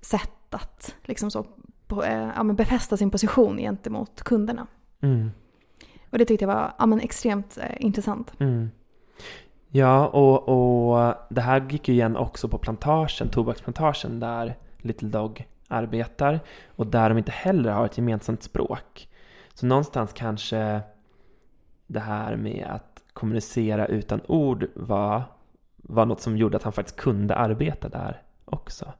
[0.00, 1.46] sätt att liksom så,
[1.86, 4.66] på, eh, ja, befästa sin position gentemot kunderna.
[5.00, 5.30] Mm.
[6.10, 8.32] Och det tyckte jag var ja, men extremt eh, intressant.
[8.38, 8.70] Mm.
[9.68, 15.46] Ja, och, och det här gick ju igen också på plantagen, tobaksplantagen, där Little Dog
[15.68, 16.40] arbetar
[16.76, 19.08] och där de inte heller har ett gemensamt språk.
[19.54, 20.80] Så någonstans kanske
[21.86, 25.22] det här med att kommunicera utan ord var,
[25.76, 28.92] var något som gjorde att han faktiskt kunde arbeta där också.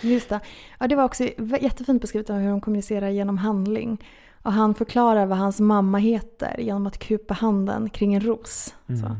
[0.00, 0.40] Just det.
[0.78, 1.24] Ja, det var också
[1.60, 4.04] jättefint beskrivet av hur de kommunicerar genom handling.
[4.42, 8.74] Och han förklarar vad hans mamma heter genom att kupa handen kring en ros.
[8.86, 9.16] Mm.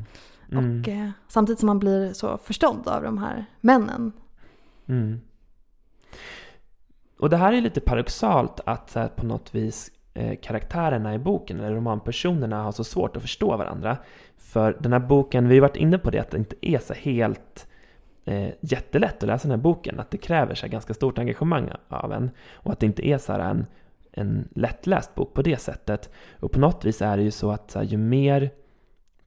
[0.53, 0.81] Mm.
[0.81, 4.13] Och eh, samtidigt som man blir så förstådd av de här männen.
[4.87, 5.21] Mm.
[7.25, 11.19] Och det här är lite paradoxalt att så här, på något vis eh, karaktärerna i
[11.19, 13.97] boken, eller romanpersonerna, har så svårt att förstå varandra.
[14.39, 16.95] För den här boken, vi har varit inne på det, att det inte är så
[16.95, 17.67] helt
[18.25, 20.01] eh, jättelätt att läsa den här boken.
[20.01, 22.31] Att det kräver så här, ganska stort engagemang av en.
[22.53, 23.67] Och att det inte är så här en,
[24.13, 26.11] en lättläst bok på det sättet.
[26.41, 28.51] Och på något vis är det ju så att så här, ju mer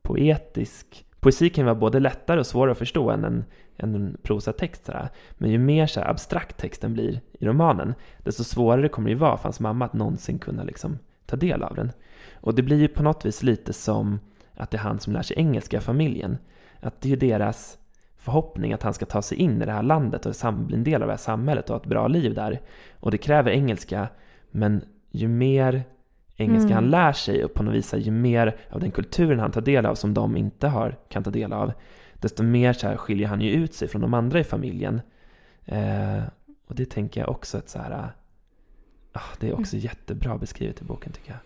[0.02, 3.46] poetisk Poesi kan ju vara både lättare och svårare att förstå än en,
[3.78, 4.90] än en prosatext.
[5.34, 9.20] Men ju mer så här, abstrakt texten blir i romanen, desto svårare kommer det ju
[9.20, 11.92] vara för hans mamma att någonsin kunna liksom, ta del av den.
[12.34, 14.20] Och det blir ju på något vis lite som
[14.56, 16.38] att det är han som lär sig engelska i familjen.
[16.80, 17.78] Att det är ju deras
[18.18, 21.02] förhoppning att han ska ta sig in i det här landet och bli en del
[21.02, 22.62] av det här samhället och ha ett bra liv där.
[23.00, 24.08] Och det kräver engelska,
[24.52, 25.84] men ju mer
[26.38, 26.76] engelska mm.
[26.76, 29.86] han lär sig och på något vis ju mer av den kulturen han tar del
[29.86, 31.72] av som de inte har, kan ta del av,
[32.14, 35.02] desto mer så här skiljer han ju ut sig från de andra i familjen.
[35.66, 36.24] Eh,
[36.68, 38.12] och det tänker jag också att så här,
[39.14, 39.84] ah, det är också mm.
[39.84, 41.40] jättebra beskrivet i boken tycker jag.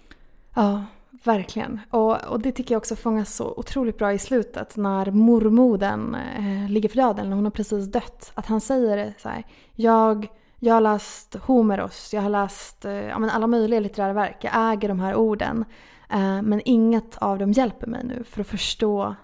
[0.53, 0.85] Ja,
[1.23, 1.79] verkligen.
[1.89, 6.69] Och, och det tycker jag också fångas så otroligt bra i slutet när mormoden eh,
[6.69, 8.31] ligger för döden, när hon har precis dött.
[8.33, 9.43] Att han säger så här,
[9.75, 10.27] jag,
[10.63, 14.87] jag har läst Homeros, jag har läst eh, ja, alla möjliga litterära verk, jag äger
[14.87, 15.65] de här orden.
[16.09, 19.15] Eh, men inget av dem hjälper mig nu för att förstå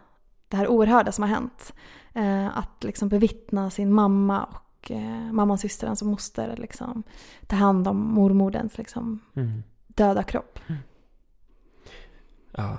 [0.48, 1.74] det här oerhörda som har hänt.
[2.14, 7.04] Eh, att liksom bevittna sin mamma och eh, mammans syster, alltså moster, liksom,
[7.48, 9.64] ta hand om mormodens liksom, mm.
[9.88, 10.60] döda kropp.
[10.68, 10.82] Mm.
[12.52, 12.78] Ja.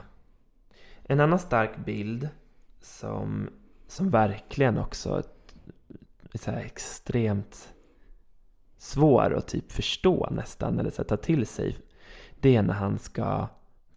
[1.02, 2.28] En annan stark bild
[2.80, 3.50] som,
[3.86, 5.22] som verkligen också
[6.32, 7.74] är så extremt
[8.78, 11.76] svår att typ förstå nästan, eller så ta till sig,
[12.40, 13.48] det är när han ska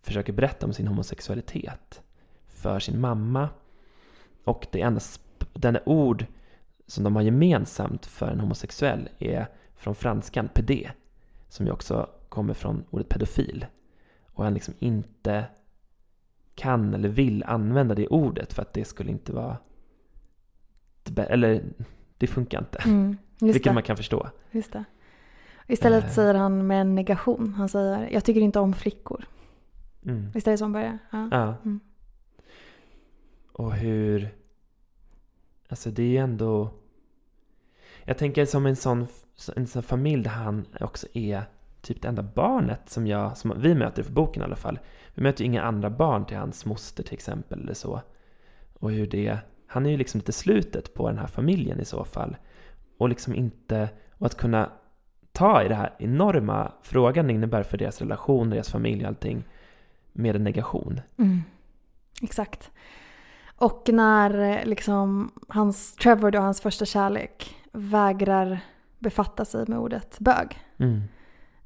[0.01, 2.01] försöka berätta om sin homosexualitet
[2.47, 3.49] för sin mamma.
[4.43, 5.01] Och det enda,
[5.53, 6.25] den ord
[6.87, 10.91] som de har gemensamt för en homosexuell är från franskan PD,
[11.49, 13.65] som ju också kommer från ordet pedofil.
[14.25, 15.45] Och han liksom inte
[16.55, 19.57] kan eller vill använda det ordet för att det skulle inte vara...
[21.15, 21.63] Eller
[22.17, 22.77] det funkar inte.
[22.85, 23.73] Mm, vilket det.
[23.73, 24.29] man kan förstå.
[24.51, 24.83] Just det.
[25.67, 27.53] Istället uh, säger han med en negation.
[27.53, 29.25] Han säger jag tycker inte om flickor.
[30.05, 30.31] Mm.
[30.31, 30.97] Visst är det så han börjar?
[31.11, 31.27] Ja.
[31.31, 31.55] ja.
[31.63, 31.79] Mm.
[33.51, 34.29] Och hur...
[35.67, 36.69] Alltså det är ju ändå...
[38.03, 39.07] Jag tänker som en sån,
[39.55, 41.43] en sån familj där han också är
[41.81, 44.79] typ det enda barnet som, jag, som vi möter för boken i alla fall.
[45.13, 48.01] Vi möter ju inga andra barn till hans moster till exempel eller så.
[48.73, 49.37] Och hur det,
[49.67, 52.35] han är ju liksom lite slutet på den här familjen i så fall.
[53.01, 54.69] Och liksom inte, och att kunna
[55.31, 59.43] ta i det här enorma frågan det innebär för deras relation, deras familj och allting
[60.11, 61.01] med en negation.
[61.17, 61.41] Mm.
[62.21, 62.71] Exakt.
[63.55, 68.59] Och när liksom hans, Trevor då, hans första kärlek, vägrar
[68.99, 70.59] befatta sig med ordet bög.
[70.77, 71.01] Mm.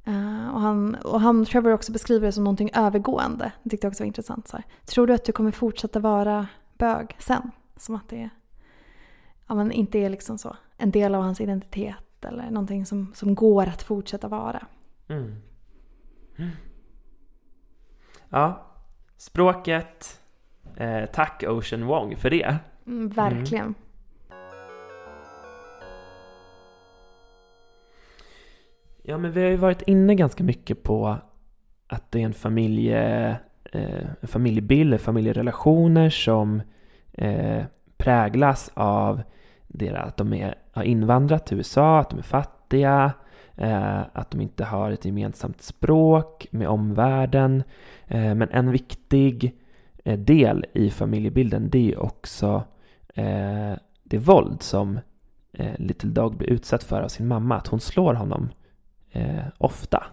[0.08, 3.52] Uh, och, han, och han, Trevor också beskriver det som någonting övergående.
[3.64, 4.48] Det tyckte jag också var intressant.
[4.48, 4.66] Så här.
[4.86, 7.52] Tror du att du kommer fortsätta vara bög sen?
[7.78, 8.30] Som att det
[9.48, 13.36] ja, men inte är liksom så, en del av hans identitet eller någonting som, som
[13.36, 14.68] går att fortsätta vara.
[15.08, 15.42] Mm.
[16.38, 16.52] Mm.
[18.30, 18.66] Ja,
[19.18, 20.22] språket.
[20.78, 22.58] Eh, tack Ocean Wong för det.
[22.88, 23.76] Mm, verkligen.
[29.04, 31.18] Ja, men vi har ju varit inne ganska mycket på
[31.88, 33.30] att det är en familje,
[33.72, 36.62] eh, familjebild, familjerelationer som
[37.14, 37.64] eh,
[38.06, 39.22] präglas av
[39.68, 43.14] deras, att de är, har invandrat till USA, att de är fattiga,
[43.56, 47.64] eh, att de inte har ett gemensamt språk med omvärlden.
[48.08, 49.56] Eh, men en viktig
[50.04, 52.64] eh, del i familjebilden det är också
[53.16, 55.00] eh, det våld som
[55.54, 58.50] eh, Little Dog blir utsatt för av sin mamma, att hon slår honom
[59.12, 60.04] eh, ofta.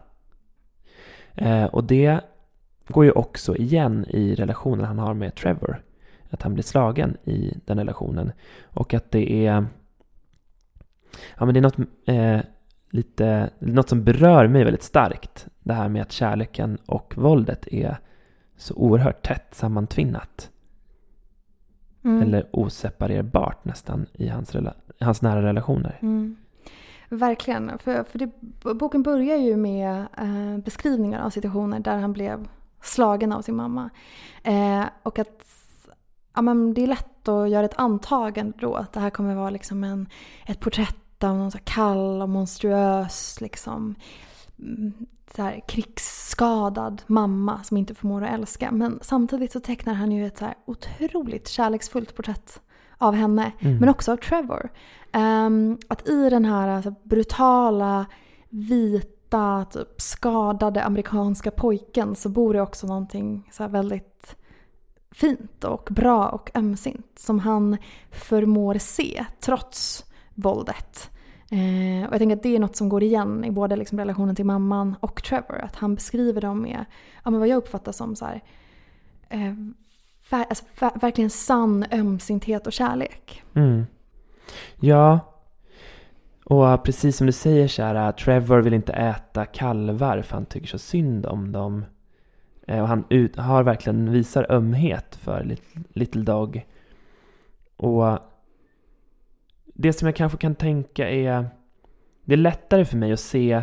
[1.35, 2.21] Eh, och det
[2.89, 5.83] går ju också igen i relationen han har med Trevor.
[6.33, 8.33] Att han blir slagen i den relationen.
[8.63, 9.67] Och att det är...
[11.39, 12.41] Ja men det är något, eh,
[12.91, 15.47] lite, något som berör mig väldigt starkt.
[15.63, 17.99] Det här med att kärleken och våldet är
[18.57, 20.51] så oerhört tätt sammantvinnat.
[22.05, 22.23] Mm.
[22.23, 24.57] Eller oseparerbart nästan i hans,
[25.01, 25.99] hans nära relationer.
[26.03, 26.37] Mm.
[27.09, 27.79] Verkligen.
[27.79, 28.31] För, för det,
[28.75, 32.49] boken börjar ju med eh, beskrivningar av situationer där han blev
[32.83, 33.91] slagen av sin mamma.
[34.43, 35.62] Eh, och att
[36.35, 39.51] ja, men det är lätt att göra ett antagande då att det här kommer vara
[39.51, 40.09] liksom en,
[40.47, 43.95] ett porträtt av någon så kall och monstruös liksom,
[44.59, 44.93] mm,
[45.37, 48.71] så här, krigsskadad mamma som inte förmår att älska.
[48.73, 52.61] Men samtidigt så tecknar han ju ett så här otroligt kärleksfullt porträtt
[52.99, 53.77] av henne, mm.
[53.77, 54.71] men också av Trevor.
[55.15, 58.07] Um, att i den här alltså, brutala,
[58.49, 64.37] vita, typ, skadade amerikanska pojken så bor det också någonting så väldigt
[65.13, 67.77] fint och bra och ömsint som han
[68.11, 70.05] förmår se trots
[70.35, 71.11] våldet.
[71.51, 74.37] Eh, och jag tänker att det är något som går igen i både liksom relationen
[74.37, 75.61] till mamman och Trevor.
[75.61, 76.85] Att han beskriver dem med
[77.25, 78.43] ja, men vad jag uppfattar som så här,
[79.29, 79.55] eh,
[80.31, 83.43] ver alltså, ver verkligen sann ömsinthet och kärlek.
[83.55, 83.87] Mm.
[84.81, 85.21] Ja,
[86.45, 90.69] och precis som du säger så här, Trevor vill inte äta kalvar för han tycker
[90.69, 91.85] så synd om dem.
[92.67, 95.57] Eh, och han ut, har verkligen visar ömhet för
[95.93, 96.67] Little Dog.
[97.77, 98.19] Och
[99.75, 101.47] det som jag kanske kan tänka är,
[102.25, 103.63] det är lättare för mig att se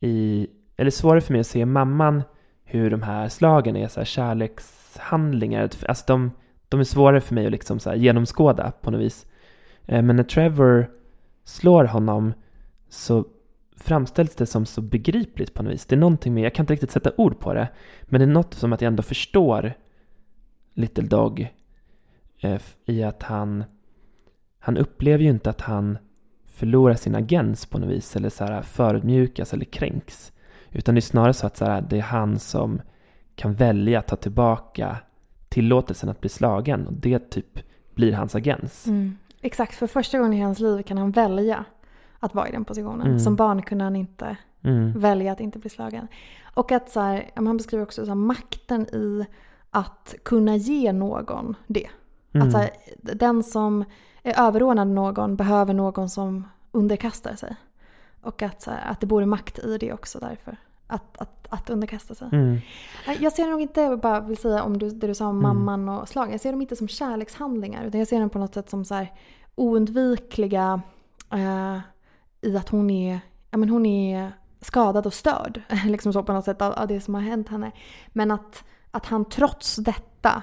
[0.00, 2.22] i, eller svårare för mig att se mamman
[2.64, 5.62] hur de här slagen är så här kärlekshandlingar.
[5.88, 6.30] Alltså de,
[6.68, 9.26] de är svårare för mig att liksom så genomskåda på något vis.
[9.86, 10.90] Eh, men när Trevor
[11.44, 12.32] slår honom
[12.88, 13.24] så
[13.76, 15.86] framställs det som så begripligt på något vis.
[15.86, 17.68] Det är någonting med, jag kan inte riktigt sätta ord på det,
[18.02, 19.72] men det är något som att jag ändå förstår
[20.74, 21.48] Little Dog
[22.38, 23.64] eh, i att han,
[24.58, 25.98] han upplever ju inte att han
[26.46, 30.32] förlorar sin agens på något vis eller så här förödmjukas eller kränks.
[30.70, 32.80] Utan det är snarare så att så här, det är han som
[33.34, 34.96] kan välja att ta tillbaka
[35.48, 37.58] tillåtelsen att bli slagen och det typ
[37.94, 38.86] blir hans agens.
[38.86, 39.16] Mm.
[39.40, 41.64] Exakt, för första gången i hans liv kan han välja
[42.22, 43.06] att vara i den positionen.
[43.06, 43.18] Mm.
[43.18, 45.00] Som barn kunde han inte mm.
[45.00, 46.08] välja att inte bli slagen.
[46.54, 49.26] Och att så här, han beskriver också så här, makten i
[49.70, 51.88] att kunna ge någon det.
[52.32, 52.46] Mm.
[52.46, 53.84] Att så här, den som
[54.22, 57.56] är överordnad någon behöver någon som underkastar sig.
[58.22, 60.56] Och att, så här, att det borde makt i det också därför.
[60.86, 62.28] Att, att, att underkasta sig.
[62.32, 62.58] Mm.
[63.20, 65.64] Jag ser nog inte, bara vill säga om du, det du sa om mm.
[65.64, 66.32] mamman och slag.
[66.32, 67.84] Jag ser dem inte som kärlekshandlingar.
[67.84, 69.12] Utan jag ser dem på något sätt som så här
[69.54, 70.80] oundvikliga
[71.30, 71.78] eh,
[72.42, 73.20] i att hon är,
[73.50, 75.62] ja, men hon är skadad och störd.
[75.86, 77.72] liksom så på något sätt av, av det som har hänt henne.
[78.08, 80.42] Men att, att han trots detta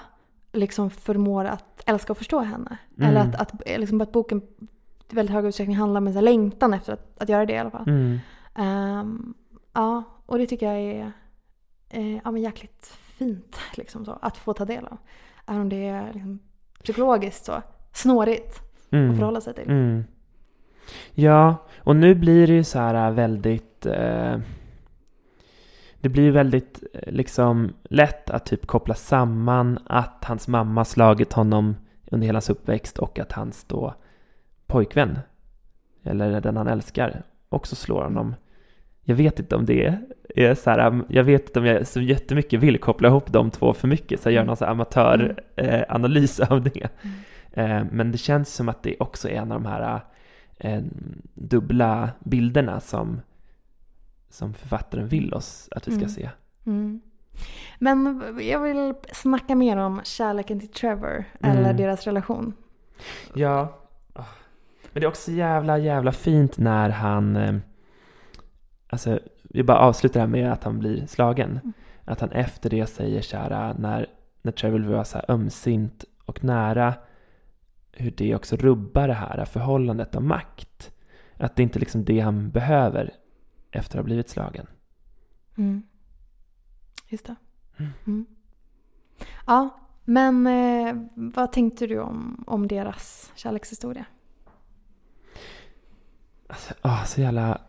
[0.52, 2.78] liksom förmår att älska och förstå henne.
[2.98, 3.10] Mm.
[3.10, 4.42] Eller att, att, liksom att boken
[5.12, 7.72] i väldigt hög utsträckning handlar om en längtan efter att, att göra det i alla
[7.72, 7.88] fall.
[7.88, 8.20] Mm.
[8.56, 9.34] Um,
[9.74, 11.12] ja, och det tycker jag är
[11.90, 14.98] eh, ja, men jäkligt fint liksom så, att få ta del av.
[15.48, 16.40] Även om det är liksom,
[16.84, 17.62] psykologiskt så
[17.94, 19.12] snårigt mm.
[19.12, 19.70] att förhålla sig till.
[19.70, 20.04] Mm.
[21.14, 23.86] Ja, och nu blir det ju så här väldigt...
[23.86, 24.38] Eh,
[26.02, 31.76] det blir väldigt eh, liksom lätt att typ koppla samman att hans mamma slagit honom
[32.12, 33.94] under hela hans uppväxt och att hans då
[34.68, 35.20] pojkvän,
[36.04, 38.36] eller den han älskar, också slår honom.
[39.04, 40.00] Jag vet inte om det
[40.36, 43.74] är så här, jag vet inte om jag så jättemycket vill koppla ihop de två
[43.74, 46.54] för mycket, så jag gör någon så amatöranalys mm.
[46.54, 46.90] av det.
[47.02, 47.16] Mm.
[47.52, 50.02] Eh, men det känns som att det också är en av de här
[50.60, 50.84] eh,
[51.34, 53.22] dubbla bilderna som,
[54.30, 56.10] som författaren vill oss att vi ska mm.
[56.10, 56.30] se.
[56.66, 57.02] Mm.
[57.80, 61.78] Men jag vill snacka mer om kärleken till Trevor, eller mm.
[61.78, 62.54] deras relation.
[63.34, 63.80] Ja,
[64.94, 67.36] men det är också jävla, jävla fint när han...
[67.36, 67.56] Eh,
[68.90, 71.50] alltså, vi bara avslutar här med att han blir slagen.
[71.50, 71.74] Mm.
[72.06, 74.08] Att han efter det säger kära när,
[74.42, 76.94] när Trevor var så här ömsint och nära
[78.00, 80.92] hur det också rubbar det här förhållandet av makt.
[81.38, 83.14] Att det inte är liksom det han behöver
[83.72, 84.68] efter att ha blivit slagen.
[85.58, 85.84] Mm.
[87.08, 87.36] Just det.
[87.78, 87.92] Mm.
[88.08, 88.26] mm.
[89.48, 94.06] Ja, men eh, vad tänkte du om, om deras kärlekshistoria?
[96.48, 97.62] Alltså, oh, så jävla...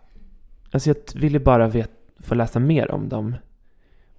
[0.71, 3.37] Alltså jag ville bara vet, få läsa mer om dem.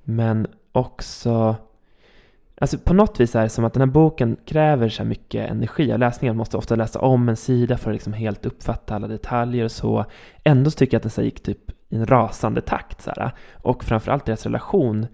[0.03, 1.55] Men också...
[2.62, 5.49] Alltså på något vis är det som att den här boken kräver så här mycket
[5.49, 6.36] energi av läsningen.
[6.36, 9.72] Man måste ofta läsa om en sida för att liksom helt uppfatta alla detaljer och
[9.72, 10.05] så.
[10.43, 13.01] Ändå så tycker jag att den så gick typ i en rasande takt.
[13.01, 13.32] Så här.
[13.53, 15.07] Och framförallt deras relation.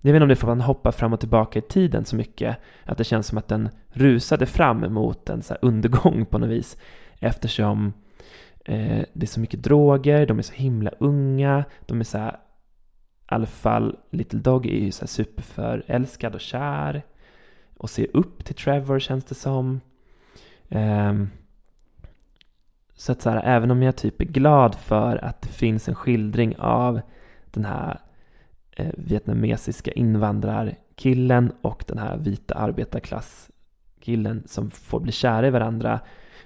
[0.00, 2.04] Jag vet inte om det är för att man hoppar fram och tillbaka i tiden
[2.04, 2.56] så mycket.
[2.84, 6.76] Att det känns som att den rusade fram mot en så undergång på något vis.
[7.18, 7.92] Eftersom
[8.64, 12.36] Eh, det är så mycket droger, de är så himla unga, de är så här,
[13.30, 17.02] i alla fall Little Dog är ju så här superförälskad och kär
[17.76, 19.80] och ser upp till Trevor känns det som.
[20.68, 21.14] Eh,
[22.94, 25.94] så att så här, även om jag typ är glad för att det finns en
[25.94, 27.00] skildring av
[27.50, 28.00] den här
[28.70, 36.00] eh, vietnamesiska invandrarkillen och den här vita arbetarklasskillen som får bli kära i varandra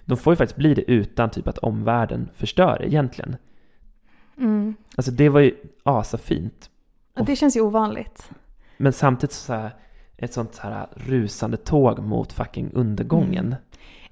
[0.05, 3.37] de får ju faktiskt bli det utan typ att omvärlden förstör egentligen.
[4.39, 4.74] Mm.
[4.97, 6.70] Alltså det var ju asafint.
[7.19, 8.31] Och det känns ju ovanligt.
[8.77, 9.77] Men samtidigt så här,
[10.17, 13.47] ett sånt här rusande tåg mot fucking undergången.
[13.47, 13.59] Mm.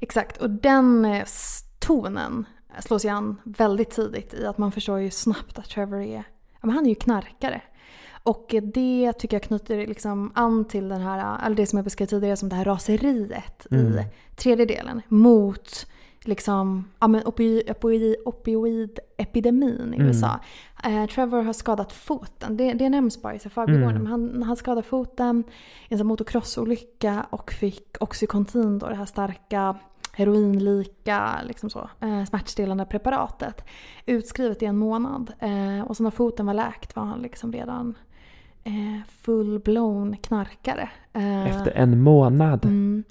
[0.01, 1.25] Exakt, och den eh,
[1.79, 2.47] tonen
[2.81, 6.61] slås ju an väldigt tidigt i att man förstår ju snabbt att Trevor är, ja
[6.61, 7.61] men han är ju knarkare.
[8.23, 12.07] Och det tycker jag knyter liksom an till den här, eller det som jag beskrev
[12.07, 13.99] tidigare som det här raseriet mm.
[13.99, 15.87] i tredje delen mot
[16.25, 20.15] liksom, ja, men opioid, opioid, opioidepidemin i mm.
[20.85, 22.57] Eh, Trevor har skadat foten.
[22.57, 24.01] Det, det nämns bara i förbigående.
[24.01, 24.07] Mm.
[24.07, 25.45] Han, han skadade foten
[25.89, 29.77] i en motocrossolycka och fick Oxycontin, då, det här starka
[30.13, 33.65] heroinlika liksom så, eh, smärtstillande preparatet
[34.07, 35.33] utskrivet i en månad.
[35.39, 37.95] Eh, och så när foten var läkt var han liksom redan
[38.65, 40.89] eh, full-blown knarkare.
[41.13, 42.65] Eh, Efter en månad?
[42.65, 43.05] Mm.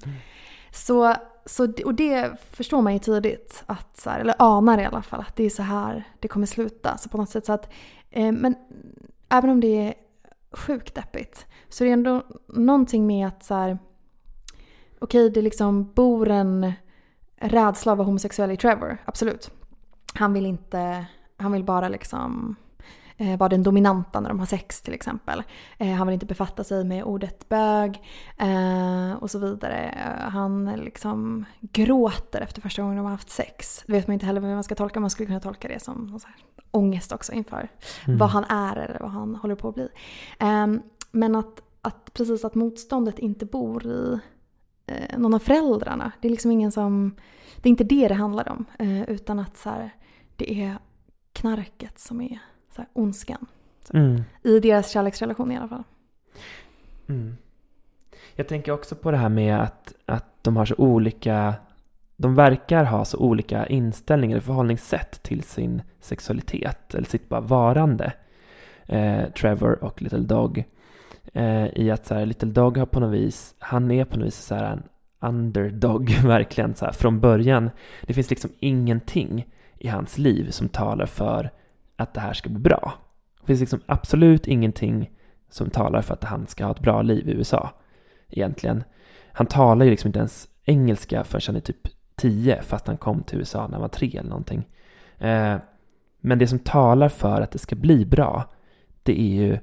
[0.70, 1.14] Så,
[1.46, 5.20] så, och det förstår man ju tidigt, att, så här, eller anar i alla fall,
[5.20, 6.96] att det är så här det kommer sluta.
[6.96, 7.72] Så på något sätt så att,
[8.10, 8.54] eh, men
[9.28, 9.94] även om det är
[10.52, 13.78] sjukt deppigt så är det ändå någonting med att så här,
[14.98, 16.72] okej det liksom bor en
[17.36, 19.50] rädsla att vara homosexuell i Trevor, absolut.
[20.14, 22.56] Han vill inte, han vill bara liksom
[23.38, 25.42] vara den dominanta när de har sex till exempel.
[25.78, 28.02] Eh, han vill inte befatta sig med ordet bög
[28.38, 29.94] eh, och så vidare.
[30.32, 33.84] Han liksom gråter efter första gången de har haft sex.
[33.86, 36.06] Det vet man inte heller hur man ska tolka, man skulle kunna tolka det som
[36.06, 36.36] någon så här
[36.70, 37.68] ångest också inför
[38.06, 38.18] Mm.
[38.18, 39.88] vad han är eller vad han håller på att bli.
[40.38, 44.18] Ehm, men att, att precis att motståndet inte bor i
[44.86, 46.12] eh, någon av föräldrarna.
[46.20, 47.16] Det är liksom ingen som,
[47.62, 48.64] det är inte det det handlar om.
[48.78, 49.90] Eh, utan att så här,
[50.36, 50.78] det är
[51.32, 52.38] knarket som är
[52.74, 53.46] så här, ondskan.
[53.94, 54.22] Mm.
[54.42, 55.84] I deras kärleksrelation i alla fall.
[57.08, 57.36] Mm.
[58.34, 61.54] Jag tänker också på det här med att, att de har så olika
[62.16, 68.12] de verkar ha så olika inställningar och förhållningssätt till sin sexualitet eller sitt bara varande.
[68.86, 70.64] Eh, Trevor och Little Dog.
[71.32, 74.26] Eh, I att så här, Little Dog har på något vis, han är på något
[74.26, 74.82] vis så här en
[75.20, 77.70] underdog verkligen så här, från början.
[78.02, 79.46] Det finns liksom ingenting
[79.78, 81.50] i hans liv som talar för
[81.96, 82.94] att det här ska bli bra.
[83.40, 85.10] Det finns liksom absolut ingenting
[85.50, 87.70] som talar för att han ska ha ett bra liv i USA.
[88.28, 88.84] Egentligen.
[89.32, 93.22] Han talar ju liksom inte ens engelska förrän han är typ 10 fast han kom
[93.22, 94.68] till USA när han var tre eller någonting.
[95.18, 95.56] Eh,
[96.20, 98.44] men det som talar för att det ska bli bra
[99.02, 99.58] det är ju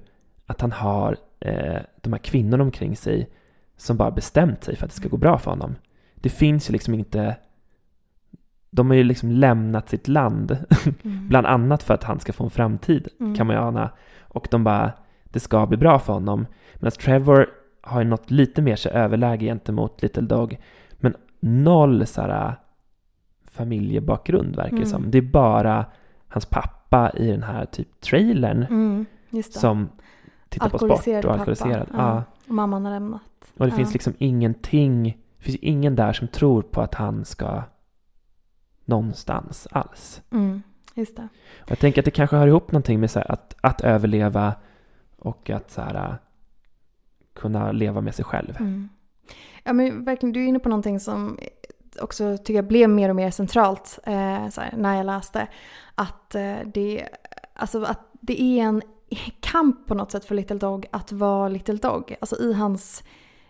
[0.46, 3.30] att han har eh, de här kvinnorna omkring sig
[3.78, 5.76] som bara bestämt sig för att det ska gå bra för honom.
[6.16, 7.36] Det finns ju liksom inte
[8.72, 10.52] de har ju liksom lämnat sitt land,
[11.04, 11.28] Mm.
[11.28, 13.36] bland annat för att han ska få en framtid, Mm.
[13.36, 13.90] kan man ju ana.
[14.22, 14.92] Och de bara,
[15.24, 16.46] det ska bli bra för honom.
[16.76, 17.48] Medan Trevor
[17.82, 20.58] har ju något lite mer så överläge gentemot Little Dog.
[20.92, 22.56] Men noll så här,
[23.52, 24.86] familjebakgrund verkar Mm.
[24.86, 25.12] som.
[25.12, 25.86] Det är bara
[26.28, 29.06] hans pappa i den här typ trailern Mm,
[29.52, 29.90] som
[30.50, 31.30] tittar på sport och pappa.
[31.32, 31.88] alkoholiserad.
[31.94, 31.98] Ja.
[31.98, 32.24] Ja.
[32.48, 33.22] Och mamman har lämnat.
[33.58, 33.76] Och det Ja.
[33.76, 35.04] finns liksom ingenting,
[35.38, 37.64] det finns ingen där som tror på att han ska
[38.90, 40.22] någonstans alls.
[40.32, 40.64] Mm,
[40.94, 41.28] just det.
[41.62, 44.54] Och jag tänker att det kanske hör ihop någonting med så att, att överleva
[45.18, 46.18] och att så här,
[47.34, 48.56] kunna leva med sig själv.
[48.60, 48.90] Mm.
[49.64, 51.38] Ja men verkligen, du är inne på någonting som
[52.02, 55.48] också tycker jag blev mer och mer centralt eh, här, när jag läste.
[55.96, 57.08] Att, eh, det,
[57.54, 58.82] alltså, att det är en
[59.40, 62.16] kamp på något sätt för Little Dog att vara Little Dog.
[62.22, 63.04] Alltså i hans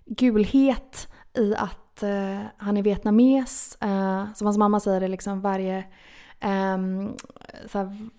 [0.06, 3.78] gulhet, i att eh, han är vietnames.
[3.82, 5.84] Eh, som hans mamma säger det liksom varje,
[6.40, 7.14] ehm,
[7.66, 8.10] så här,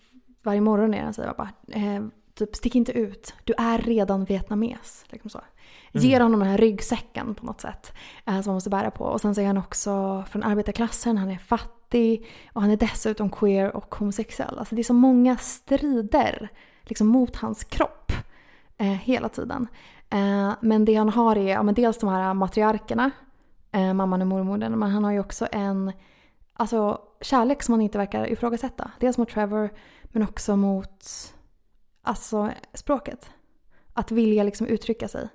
[0.42, 2.02] varje morgon är han säger bara eh,
[2.34, 5.04] typ stick inte ut, du är redan vietnames.
[5.08, 5.40] Liksom så.
[5.92, 7.92] Ger honom den här ryggsäcken på något sätt
[8.26, 9.04] eh, som han måste bära på.
[9.04, 13.76] Och sen är han också från arbetarklassen, han är fattig och han är dessutom queer
[13.76, 14.58] och homosexuell.
[14.58, 16.48] Alltså det är så många strider
[16.82, 18.12] liksom mot hans kropp
[18.78, 19.68] eh, hela tiden.
[20.10, 23.10] Eh, men det han har är ja, men dels de här matriarkerna,
[23.72, 25.92] eh, mamman och mormodern, men han har ju också en
[26.52, 28.90] alltså, kärlek som han inte verkar ifrågasätta.
[29.00, 29.70] Dels mot Trevor
[30.04, 31.04] men också mot
[32.02, 33.30] alltså, språket.
[33.92, 35.28] Att vilja liksom uttrycka sig.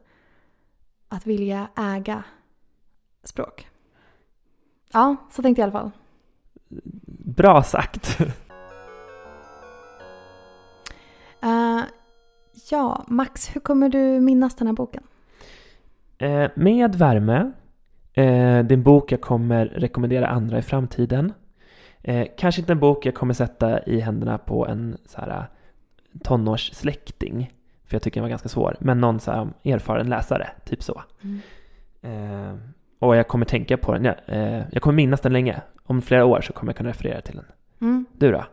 [1.09, 2.23] Att vilja äga
[3.23, 3.67] språk.
[4.93, 5.91] Ja, så tänkte jag i alla fall.
[7.35, 8.17] Bra sagt!
[11.41, 11.81] Eh,
[12.71, 15.03] ja, Max, hur kommer du minnas den här boken?
[16.17, 17.51] Eh, med värme.
[18.17, 21.33] Eh, det är en bok jag kommer rekommendera andra i framtiden.
[22.01, 25.45] Eh, kanske inte en bok jag kommer sätta i händerna på en så här,
[26.23, 27.53] tonårssläkting.
[27.85, 28.77] För jag tycker den var ganska svår.
[28.79, 31.03] Men någon så här, erfaren läsare, typ så.
[32.01, 32.55] Eh,
[32.99, 34.05] och jag kommer tänka på den.
[34.05, 35.61] Jag, eh, jag kommer minnas den länge.
[35.83, 37.45] Om flera år så kommer jag kunna referera till den.
[37.81, 38.05] Mm.
[38.13, 38.45] Du då?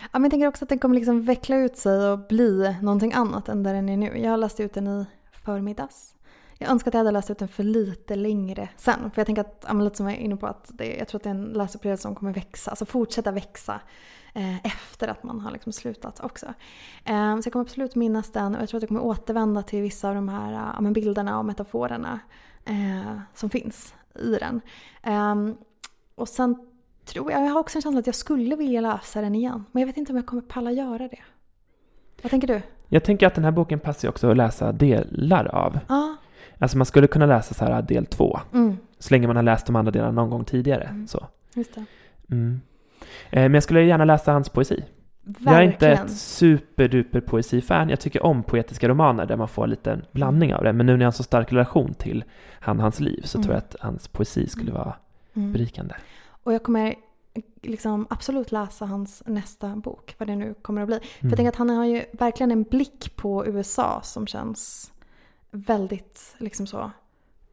[0.00, 3.12] Ja, men jag tänker också att den kommer liksom veckla ut sig och bli någonting
[3.12, 4.18] annat än där den är nu.
[4.18, 6.13] Jag läste ut den i förmiddags.
[6.64, 9.10] Jag önskar att jag hade läst ut den för lite längre sen.
[9.10, 11.22] För jag tänker att, lite som jag är inne på, att det, jag tror att
[11.22, 13.80] det är en läsupplevelse som kommer växa, alltså fortsätta växa
[14.34, 16.46] eh, efter att man har liksom slutat också.
[17.04, 19.82] Eh, så jag kommer absolut minnas den och jag tror att jag kommer återvända till
[19.82, 22.20] vissa av de här men bilderna och metaforerna
[22.64, 24.60] eh, som finns i den.
[25.02, 25.54] Eh,
[26.14, 26.56] och sen
[27.04, 29.64] tror jag, jag har också en känsla att jag skulle vilja läsa den igen.
[29.72, 31.22] Men jag vet inte om jag kommer palla göra det.
[32.22, 32.62] Vad tänker du?
[32.88, 35.78] Jag tänker att den här boken passar ju också att läsa delar av.
[35.88, 36.16] Ja.
[36.58, 38.40] Alltså man skulle kunna läsa så här del två.
[38.52, 40.84] Mm, Så länge man har läst de andra delarna någon gång tidigare.
[40.84, 41.06] Mm.
[41.08, 41.26] Så.
[41.54, 41.84] just det.
[42.30, 42.60] Mm.
[43.30, 44.84] Eh, men jag skulle gärna läsa hans poesi.
[45.38, 46.06] Jag är inte Verkligen.
[46.06, 47.88] ett superduper poesifan.
[47.88, 50.72] Jag tycker om poetiska romaner där man får lite en blandning av det.
[50.72, 52.24] Men nu när jag har en så stark relation till
[52.60, 53.42] han hans liv så Mm.
[53.44, 54.82] tror jag att hans poesi skulle Mm.
[54.82, 54.96] vara
[55.34, 55.52] Mm.
[55.52, 55.94] berikande.
[56.42, 56.94] Och jag kommer
[57.62, 60.98] liksom absolut läsa hans nästa bok, vad det nu kommer att bli.
[61.00, 61.30] För Mm.
[61.30, 64.92] jag tänker att han har ju verkligen en blick på USA som känns
[65.54, 66.90] väldigt liksom så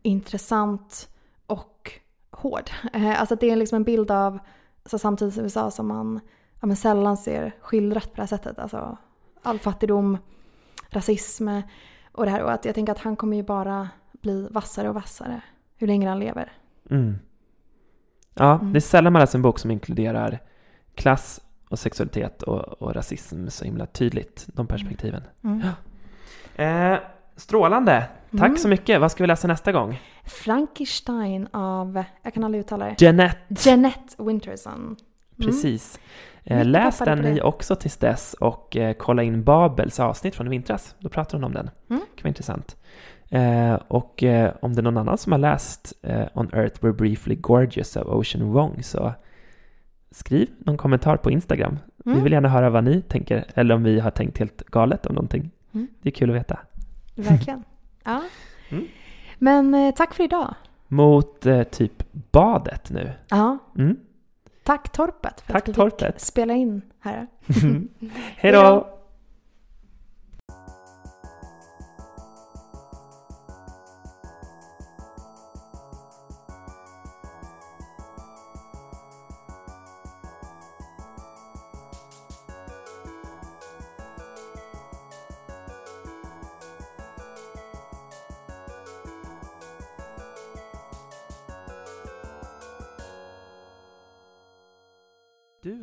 [0.02, 1.10] intressant
[1.48, 1.92] och
[2.32, 2.70] hård.
[2.94, 4.40] Eh, Alltså det är liksom en bild av
[4.84, 6.20] alltså samtids USA som man
[6.60, 8.60] ja, men sällan ser skildrat på det här sättet.
[8.60, 8.98] Alltså
[9.42, 10.18] all fattigdom,
[10.90, 11.50] rasism
[12.12, 12.44] och det här.
[12.44, 15.42] Och att jag tänker att han kommer ju bara bli vassare och vassare
[15.76, 16.52] hur länge han lever.
[16.90, 17.16] Mm.
[18.34, 18.74] Ja, Mm.
[18.74, 20.40] det är sällan man läser en bok som inkluderar
[20.96, 25.24] klass och sexualitet och, och rasism så himla tydligt, de perspektiven.
[25.44, 25.62] Mm.
[26.56, 27.00] Eh,
[27.36, 28.04] strålande!
[28.32, 28.58] Tack Mm.
[28.58, 29.02] så mycket.
[29.02, 30.02] Vad ska vi läsa nästa gång?
[30.26, 33.70] Frankenstein av, jag kan aldrig uttala det, Jeanette.
[33.70, 34.74] Jeanette Winterson.
[34.74, 34.96] Mm.
[35.38, 36.00] Precis.
[36.44, 40.50] Mycket läs den ni också tills dess och eh, kolla in Babels avsnitt från i
[40.50, 40.96] vintras.
[41.00, 41.70] Då pratar hon om den.
[41.90, 42.02] Mm.
[42.02, 42.78] Det kan vara intressant.
[43.30, 44.24] Eh, och
[44.62, 45.94] om det är någon annan som har läst
[46.34, 49.14] On Earth We're Briefly Gorgeous av Ocean Wong så
[50.12, 51.78] skriv någon kommentar på Instagram.
[52.06, 52.18] Mm.
[52.18, 55.16] Vi vill gärna höra vad ni tänker eller om vi har tänkt helt galet om
[55.16, 55.52] någonting.
[55.74, 55.88] Mm.
[56.02, 56.60] Det är kul att veta.
[57.16, 57.64] Verkligen.
[58.04, 58.22] Ja.
[58.70, 58.88] Mm.
[59.38, 60.56] Men eh, tack för idag.
[60.88, 63.12] Mot eh, typ badet nu.
[63.30, 63.58] Ja.
[63.78, 63.98] Mm.
[64.64, 66.14] Tack Torpet för Tack, att du Torpet.
[66.14, 67.28] fick spela in här.
[68.38, 68.98] Hej då!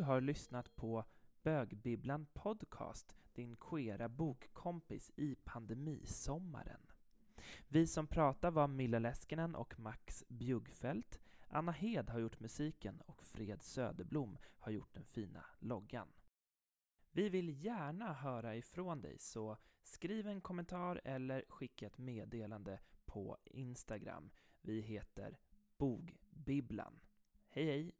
[0.09, 1.03] Har lyssnat på
[1.43, 6.81] Bögbibblan Podcast, din queera bokkompis i pandemisommaren.
[7.67, 11.19] Vi som pratar var Milla Leskinen och Max Bjuggfeldt.
[11.47, 16.07] Anna Hed har gjort musiken och Fred Söderblom har gjort den fina loggan.
[17.11, 23.37] Vi vill gärna höra ifrån dig, så skriv en kommentar eller skicka ett meddelande på
[23.45, 24.31] Instagram.
[24.61, 25.37] Vi heter
[25.77, 26.99] Bogbibblan.
[27.49, 27.98] Hej hej!